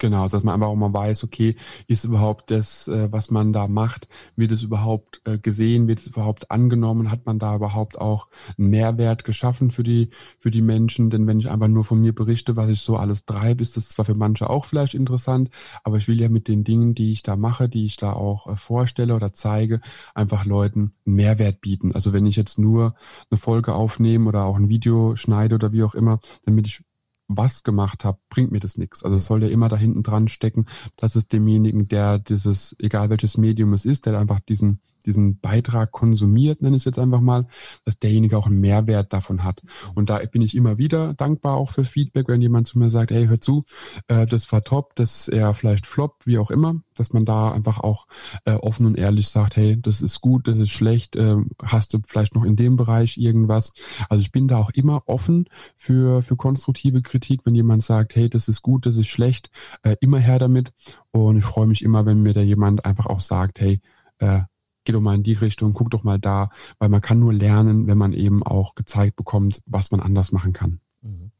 [0.00, 1.56] Genau, dass man einfach auch mal weiß, okay,
[1.88, 6.06] ist überhaupt das, äh, was man da macht, wird es überhaupt äh, gesehen, wird es
[6.06, 11.10] überhaupt angenommen, hat man da überhaupt auch einen Mehrwert geschaffen für die, für die Menschen?
[11.10, 13.88] Denn wenn ich einfach nur von mir berichte, was ich so alles treibe, ist das
[13.88, 15.50] zwar für manche auch vielleicht interessant,
[15.82, 18.46] aber ich will ja mit den Dingen, die ich da mache, die ich da auch
[18.46, 19.80] äh, vorstelle oder zeige,
[20.14, 21.92] einfach Leuten einen Mehrwert bieten.
[21.92, 22.94] Also wenn ich jetzt nur
[23.32, 26.84] eine Folge aufnehme oder auch ein Video schneide oder wie auch immer, damit ich
[27.28, 29.04] was gemacht habe, bringt mir das nichts.
[29.04, 30.66] Also es soll ja immer da hinten dran stecken,
[30.96, 35.90] dass es demjenigen, der dieses, egal welches Medium es ist, der einfach diesen diesen Beitrag
[35.90, 37.46] konsumiert, nenne ich es jetzt einfach mal,
[37.84, 39.62] dass derjenige auch einen Mehrwert davon hat.
[39.94, 43.10] Und da bin ich immer wieder dankbar auch für Feedback, wenn jemand zu mir sagt,
[43.10, 43.64] hey, hör zu,
[44.06, 47.50] äh, das war top, das ist eher vielleicht flop, wie auch immer, dass man da
[47.50, 48.06] einfach auch
[48.44, 51.98] äh, offen und ehrlich sagt, hey, das ist gut, das ist schlecht, äh, hast du
[52.06, 53.72] vielleicht noch in dem Bereich irgendwas.
[54.08, 58.28] Also ich bin da auch immer offen für, für konstruktive Kritik, wenn jemand sagt, hey,
[58.28, 59.50] das ist gut, das ist schlecht,
[59.82, 60.72] äh, immer her damit.
[61.10, 63.80] Und ich freue mich immer, wenn mir da jemand einfach auch sagt, hey,
[64.18, 64.42] äh,
[64.88, 67.86] geh doch mal in die Richtung, guck doch mal da, weil man kann nur lernen,
[67.86, 70.80] wenn man eben auch gezeigt bekommt, was man anders machen kann.
[71.02, 71.30] Mhm.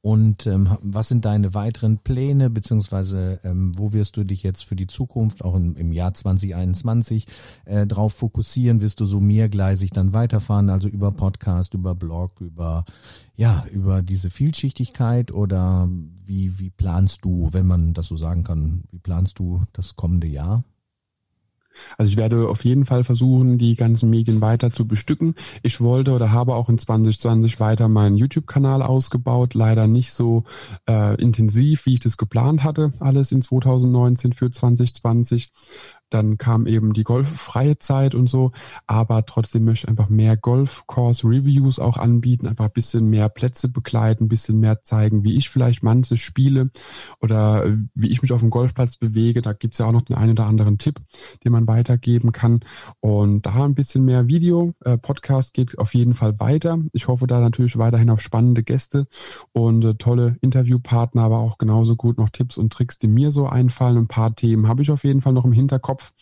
[0.00, 4.74] Und ähm, was sind deine weiteren Pläne, beziehungsweise ähm, wo wirst du dich jetzt für
[4.74, 7.26] die Zukunft, auch im, im Jahr 2021,
[7.64, 8.80] äh, drauf fokussieren?
[8.80, 12.84] Wirst du so mehrgleisig dann weiterfahren, also über Podcast, über Blog, über
[13.36, 15.88] ja, über diese Vielschichtigkeit oder
[16.24, 20.26] wie, wie planst du, wenn man das so sagen kann, wie planst du das kommende
[20.26, 20.64] Jahr?
[21.98, 25.34] Also ich werde auf jeden Fall versuchen, die ganzen Medien weiter zu bestücken.
[25.62, 29.54] Ich wollte oder habe auch in 2020 weiter meinen YouTube-Kanal ausgebaut.
[29.54, 30.44] Leider nicht so
[30.88, 35.50] äh, intensiv, wie ich das geplant hatte, alles in 2019 für 2020.
[36.10, 38.52] Dann kam eben die golffreie Zeit und so.
[38.86, 44.24] Aber trotzdem möchte ich einfach mehr Golf-Course-Reviews auch anbieten, einfach ein bisschen mehr Plätze begleiten,
[44.24, 46.70] ein bisschen mehr zeigen, wie ich vielleicht manche spiele
[47.20, 49.42] oder äh, wie ich mich auf dem Golfplatz bewege.
[49.42, 51.00] Da gibt's ja auch noch den einen oder anderen Tipp,
[51.44, 52.60] den man weitergeben kann.
[53.00, 54.74] Und da ein bisschen mehr Video.
[54.84, 56.78] Äh, Podcast geht auf jeden Fall weiter.
[56.92, 59.06] Ich hoffe da natürlich weiterhin auf spannende Gäste
[59.52, 63.46] und äh, tolle Interviewpartner, aber auch genauso gut noch Tipps und Tricks, die mir so
[63.46, 63.96] einfallen.
[63.96, 65.95] Ein paar Themen habe ich auf jeden Fall noch im Hinterkopf.
[65.96, 66.12] Kopf.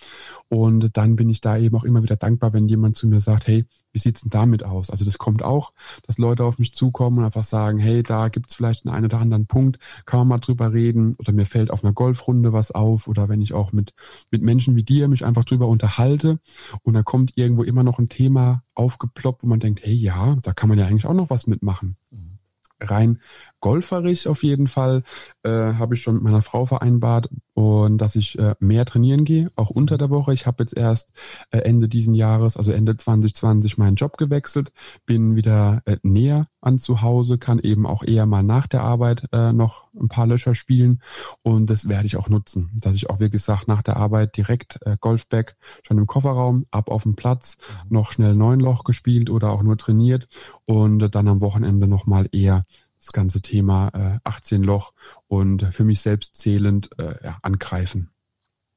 [0.48, 3.48] Und dann bin ich da eben auch immer wieder dankbar, wenn jemand zu mir sagt,
[3.48, 4.88] hey, wie sieht's denn damit aus?
[4.90, 5.72] Also das kommt auch,
[6.06, 9.18] dass Leute auf mich zukommen und einfach sagen, hey, da gibt's vielleicht einen, einen oder
[9.18, 13.08] anderen Punkt, kann man mal drüber reden oder mir fällt auf einer Golfrunde was auf
[13.08, 13.94] oder wenn ich auch mit,
[14.30, 16.38] mit Menschen wie dir mich einfach drüber unterhalte
[16.82, 20.52] und da kommt irgendwo immer noch ein Thema aufgeploppt, wo man denkt, hey, ja, da
[20.52, 21.96] kann man ja eigentlich auch noch was mitmachen.
[22.10, 22.34] Mhm
[22.80, 23.20] rein
[23.64, 25.04] golferisch auf jeden Fall
[25.42, 29.50] äh, habe ich schon mit meiner Frau vereinbart und dass ich äh, mehr trainieren gehe,
[29.56, 30.34] auch unter der Woche.
[30.34, 31.14] Ich habe jetzt erst
[31.50, 34.70] äh, Ende diesen Jahres, also Ende 2020, meinen Job gewechselt,
[35.06, 39.28] bin wieder äh, näher an zu Hause, kann eben auch eher mal nach der Arbeit
[39.32, 41.00] äh, noch ein paar Löcher spielen
[41.42, 44.80] und das werde ich auch nutzen, dass ich auch wie gesagt nach der Arbeit direkt
[44.84, 47.56] äh, Golfback schon im Kofferraum, ab auf dem Platz,
[47.88, 50.28] noch schnell neun Loch gespielt oder auch nur trainiert
[50.66, 52.66] und äh, dann am Wochenende nochmal eher
[53.04, 54.92] das ganze Thema äh, 18 Loch
[55.28, 58.10] und für mich selbst zählend äh, ja, angreifen.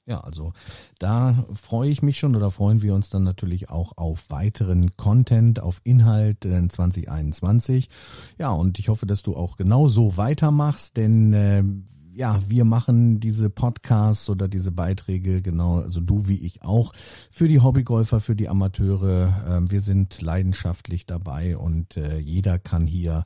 [0.07, 0.53] Ja, also
[0.99, 5.59] da freue ich mich schon oder freuen wir uns dann natürlich auch auf weiteren Content,
[5.59, 7.89] auf Inhalt in 2021.
[8.37, 11.63] Ja, und ich hoffe, dass du auch genauso weitermachst, denn äh,
[12.17, 16.93] ja, wir machen diese Podcasts oder diese Beiträge, genau, also du wie ich auch,
[17.29, 19.45] für die Hobbygolfer, für die Amateure.
[19.47, 23.23] Ähm, wir sind leidenschaftlich dabei und äh, jeder kann hier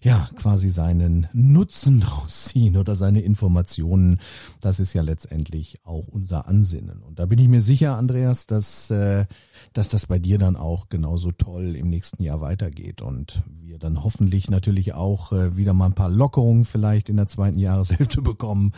[0.00, 4.20] ja quasi seinen Nutzen draus ziehen oder seine Informationen.
[4.62, 7.02] Das ist ja letztendlich auch unser Ansinnen.
[7.02, 9.26] Und da bin ich mir sicher, Andreas, dass, äh,
[9.74, 14.02] dass das bei dir dann auch genauso toll im nächsten Jahr weitergeht und wir dann
[14.02, 18.72] hoffentlich natürlich auch äh, wieder mal ein paar Lockerungen vielleicht in der zweiten Jahreshälfte bekommen.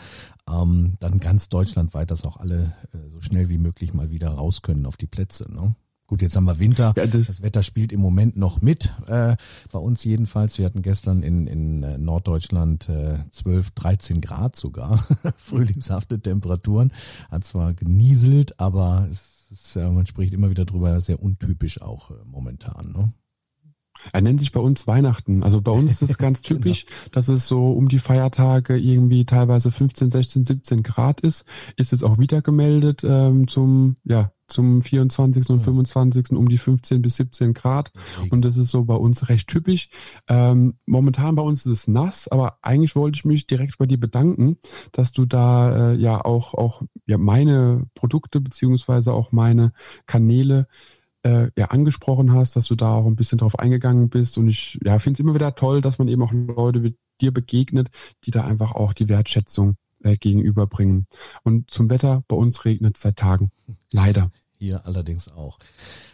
[0.49, 4.61] Ähm, dann ganz deutschlandweit, dass auch alle äh, so schnell wie möglich mal wieder raus
[4.61, 5.51] können auf die Plätze.
[5.51, 5.75] Ne?
[6.07, 6.93] Gut, jetzt haben wir Winter.
[6.97, 8.93] Ja, das, das, Wetter spielt im Moment noch mit.
[9.07, 9.37] Äh,
[9.71, 10.57] bei uns jedenfalls.
[10.57, 14.97] Wir hatten gestern in, in äh, Norddeutschland äh, 12, 13 Grad sogar.
[15.37, 16.91] Frühlingshafte Temperaturen.
[17.31, 22.11] Hat zwar genieselt, aber es ist, äh, man spricht immer wieder drüber, sehr untypisch auch
[22.11, 22.91] äh, momentan.
[22.91, 23.13] Ne?
[24.11, 25.43] Er nennt sich bei uns Weihnachten.
[25.43, 26.97] Also bei uns ist es ganz typisch, genau.
[27.11, 31.45] dass es so um die Feiertage irgendwie teilweise 15, 16, 17 Grad ist.
[31.77, 35.49] Ist jetzt auch wieder gemeldet ähm, zum, ja, zum 24.
[35.49, 36.31] und 25.
[36.31, 37.91] um die 15 bis 17 Grad.
[38.29, 39.89] Und das ist so bei uns recht typisch.
[40.27, 43.99] Ähm, momentan bei uns ist es nass, aber eigentlich wollte ich mich direkt bei dir
[43.99, 44.57] bedanken,
[44.91, 49.73] dass du da äh, ja auch, auch ja, meine Produkte beziehungsweise auch meine
[50.05, 50.67] Kanäle
[51.23, 54.37] äh, ja, angesprochen hast, dass du da auch ein bisschen drauf eingegangen bist.
[54.37, 57.33] Und ich ja, finde es immer wieder toll, dass man eben auch Leute wie dir
[57.33, 57.89] begegnet,
[58.25, 61.05] die da einfach auch die Wertschätzung äh, gegenüberbringen.
[61.43, 63.51] Und zum Wetter, bei uns regnet es seit Tagen.
[63.91, 64.31] Leider.
[64.57, 65.59] Hier allerdings auch.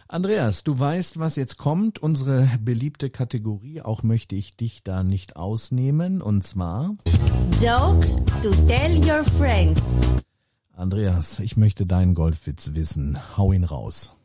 [0.08, 2.00] Andreas, du weißt, was jetzt kommt.
[2.00, 3.80] Unsere beliebte Kategorie.
[3.80, 6.20] Auch möchte ich dich da nicht ausnehmen.
[6.20, 6.96] Und zwar
[7.60, 9.80] Jokes to tell your friends.
[10.72, 13.18] Andreas, ich möchte deinen Golfwitz wissen.
[13.36, 14.19] Hau ihn raus.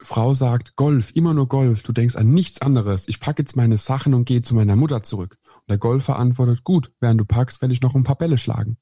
[0.00, 3.08] Frau sagt, Golf, immer nur Golf, du denkst an nichts anderes.
[3.08, 5.38] Ich packe jetzt meine Sachen und gehe zu meiner Mutter zurück.
[5.56, 8.76] Und der Golfer antwortet, gut, während du packst, werde ich noch ein paar Bälle schlagen.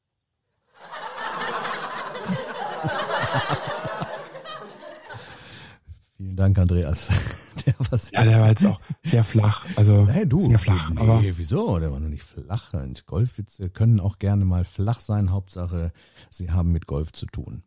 [6.17, 7.09] Vielen Dank, Andreas.
[7.67, 9.67] Der war ja, der war jetzt auch sehr flach.
[9.75, 10.91] Also hey, du, sehr flach.
[10.91, 11.81] Nee, aber wieso?
[11.81, 12.73] Der war noch nicht flach.
[13.07, 15.33] Golfwitze können auch gerne mal flach sein.
[15.33, 15.93] Hauptsache,
[16.31, 17.65] sie haben mit Golf zu tun.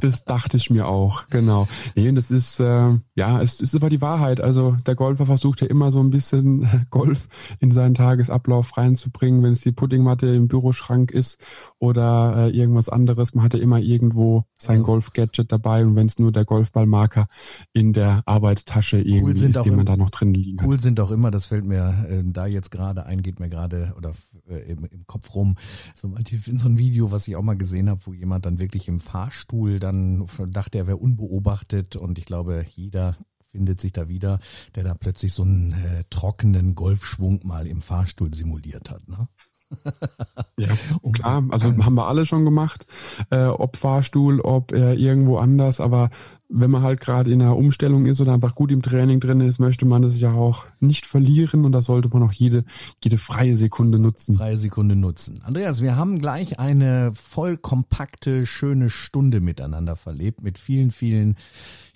[0.00, 1.68] Das dachte ich mir auch, genau.
[1.94, 4.40] Nee, und das ist, äh, ja, es ist aber die Wahrheit.
[4.40, 7.28] Also der Golfer versucht ja immer so ein bisschen Golf
[7.60, 11.40] in seinen Tagesablauf reinzubringen, wenn es die Puddingmatte im Büroschrank ist
[11.78, 13.34] oder äh, irgendwas anderes.
[13.34, 14.82] Man hat ja immer irgendwo sein.
[14.82, 17.28] Golf-Gadget dabei und wenn es nur der Golfballmarker
[17.72, 20.82] in der Arbeitstasche irgendwie cool ist, den man da noch drin liegen Cool hat.
[20.82, 24.12] sind auch immer, das fällt mir äh, da jetzt gerade ein, geht mir gerade oder
[24.48, 25.56] äh, im, im Kopf rum,
[25.94, 28.98] so, so ein Video, was ich auch mal gesehen habe, wo jemand dann wirklich im
[28.98, 29.47] Fahrstuhl
[29.78, 33.16] dann dachte, er wäre unbeobachtet und ich glaube, jeder
[33.50, 34.38] findet sich da wieder,
[34.74, 39.08] der da plötzlich so einen äh, trockenen Golfschwung mal im Fahrstuhl simuliert hat.
[39.08, 39.28] Ne?
[40.58, 40.68] ja,
[41.12, 41.44] klar.
[41.50, 42.86] Also haben wir alle schon gemacht.
[43.30, 45.80] Äh, ob Fahrstuhl, ob äh, irgendwo anders.
[45.80, 46.10] Aber
[46.48, 49.58] wenn man halt gerade in einer Umstellung ist oder einfach gut im Training drin ist,
[49.58, 52.64] möchte man das ja auch nicht verlieren und da sollte man auch jede,
[53.02, 54.36] jede freie Sekunde nutzen.
[54.36, 55.42] Freie Sekunde nutzen.
[55.44, 61.36] Andreas, wir haben gleich eine voll kompakte, schöne Stunde miteinander verlebt mit vielen, vielen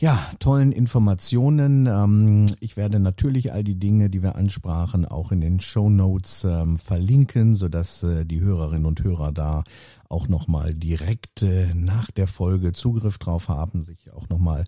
[0.03, 1.87] ja, tollen Informationen.
[1.87, 6.43] Ähm, ich werde natürlich all die Dinge, die wir ansprachen, auch in den Show Notes
[6.43, 9.63] ähm, verlinken, sodass äh, die Hörerinnen und Hörer da
[10.09, 14.65] auch nochmal direkt äh, nach der Folge Zugriff drauf haben, sich auch nochmal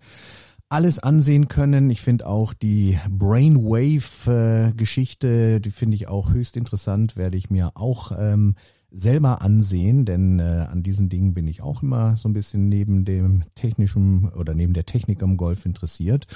[0.69, 1.91] alles ansehen können.
[1.91, 8.13] Ich finde auch die Brainwave-Geschichte, die finde ich auch höchst interessant, werde ich mir auch
[8.17, 8.55] ähm,
[8.95, 13.05] selber ansehen, denn äh, an diesen Dingen bin ich auch immer so ein bisschen neben
[13.05, 16.27] dem technischen oder neben der Technik am Golf interessiert.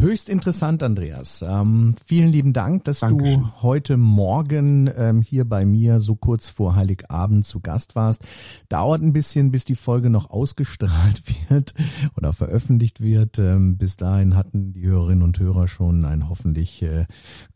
[0.00, 1.42] Höchst interessant, Andreas.
[1.42, 3.40] Ähm, vielen lieben Dank, dass Dankeschön.
[3.40, 8.24] du heute Morgen ähm, hier bei mir so kurz vor Heiligabend zu Gast warst.
[8.68, 11.74] Dauert ein bisschen, bis die Folge noch ausgestrahlt wird
[12.16, 13.40] oder veröffentlicht wird.
[13.40, 17.06] Ähm, bis dahin hatten die Hörerinnen und Hörer schon ein hoffentlich äh,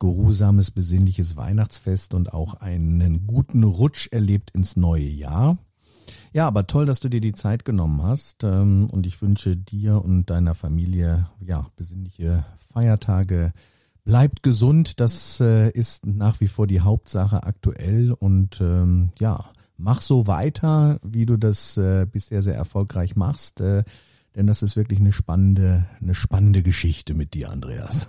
[0.00, 5.58] geruhsames, besinnliches Weihnachtsfest und auch einen guten Rutsch erlebt ins neue Jahr.
[6.32, 8.42] Ja, aber toll, dass du dir die Zeit genommen hast.
[8.44, 13.52] Ähm, und ich wünsche dir und deiner Familie ja besinnliche Feiertage.
[14.04, 18.12] Bleibt gesund, das äh, ist nach wie vor die Hauptsache aktuell.
[18.12, 19.44] Und ähm, ja,
[19.76, 23.60] mach so weiter, wie du das äh, bisher sehr erfolgreich machst.
[23.60, 23.84] Äh,
[24.34, 28.08] denn das ist wirklich eine spannende, eine spannende Geschichte mit dir, Andreas.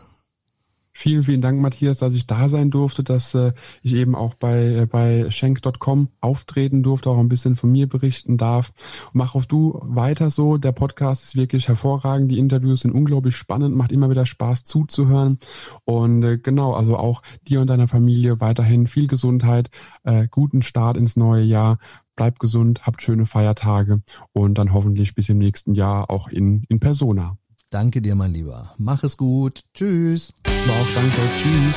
[0.95, 4.75] Vielen, vielen Dank, Matthias, dass ich da sein durfte, dass äh, ich eben auch bei,
[4.75, 8.71] äh, bei Schenk.com auftreten durfte, auch ein bisschen von mir berichten darf.
[9.11, 10.57] mach auch du weiter so.
[10.57, 12.31] Der Podcast ist wirklich hervorragend.
[12.31, 15.39] Die Interviews sind unglaublich spannend, macht immer wieder Spaß zuzuhören.
[15.83, 19.71] Und äh, genau, also auch dir und deiner Familie weiterhin viel Gesundheit,
[20.03, 21.79] äh, guten Start ins neue Jahr.
[22.15, 26.79] Bleibt gesund, habt schöne Feiertage und dann hoffentlich bis im nächsten Jahr auch in, in
[26.79, 27.37] Persona.
[27.74, 28.76] Danke dir, mein Lieber.
[28.78, 29.61] Mach es gut.
[29.74, 30.32] Tschüss.
[30.45, 31.17] Auch danke.
[31.39, 31.76] Tschüss.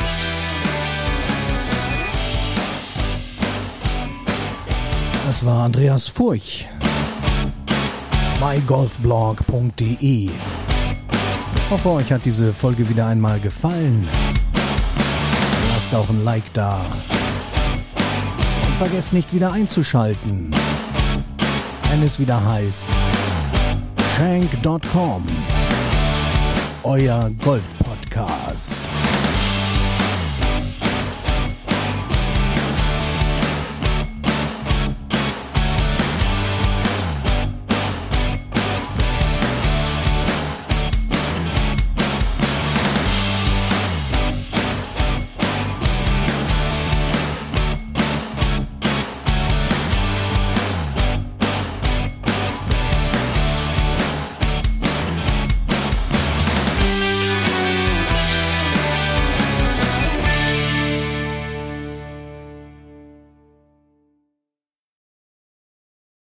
[5.27, 6.69] Das war Andreas Furch.
[8.39, 10.29] mygolfblog.de
[11.57, 14.07] Ich hoffe, euch hat diese Folge wieder einmal gefallen.
[15.73, 16.85] Lasst auch ein Like da.
[18.67, 20.55] Und vergesst nicht wieder einzuschalten,
[21.89, 22.87] wenn es wieder heißt
[24.15, 25.25] Shank.com
[26.87, 28.86] euer Golf-Podcast.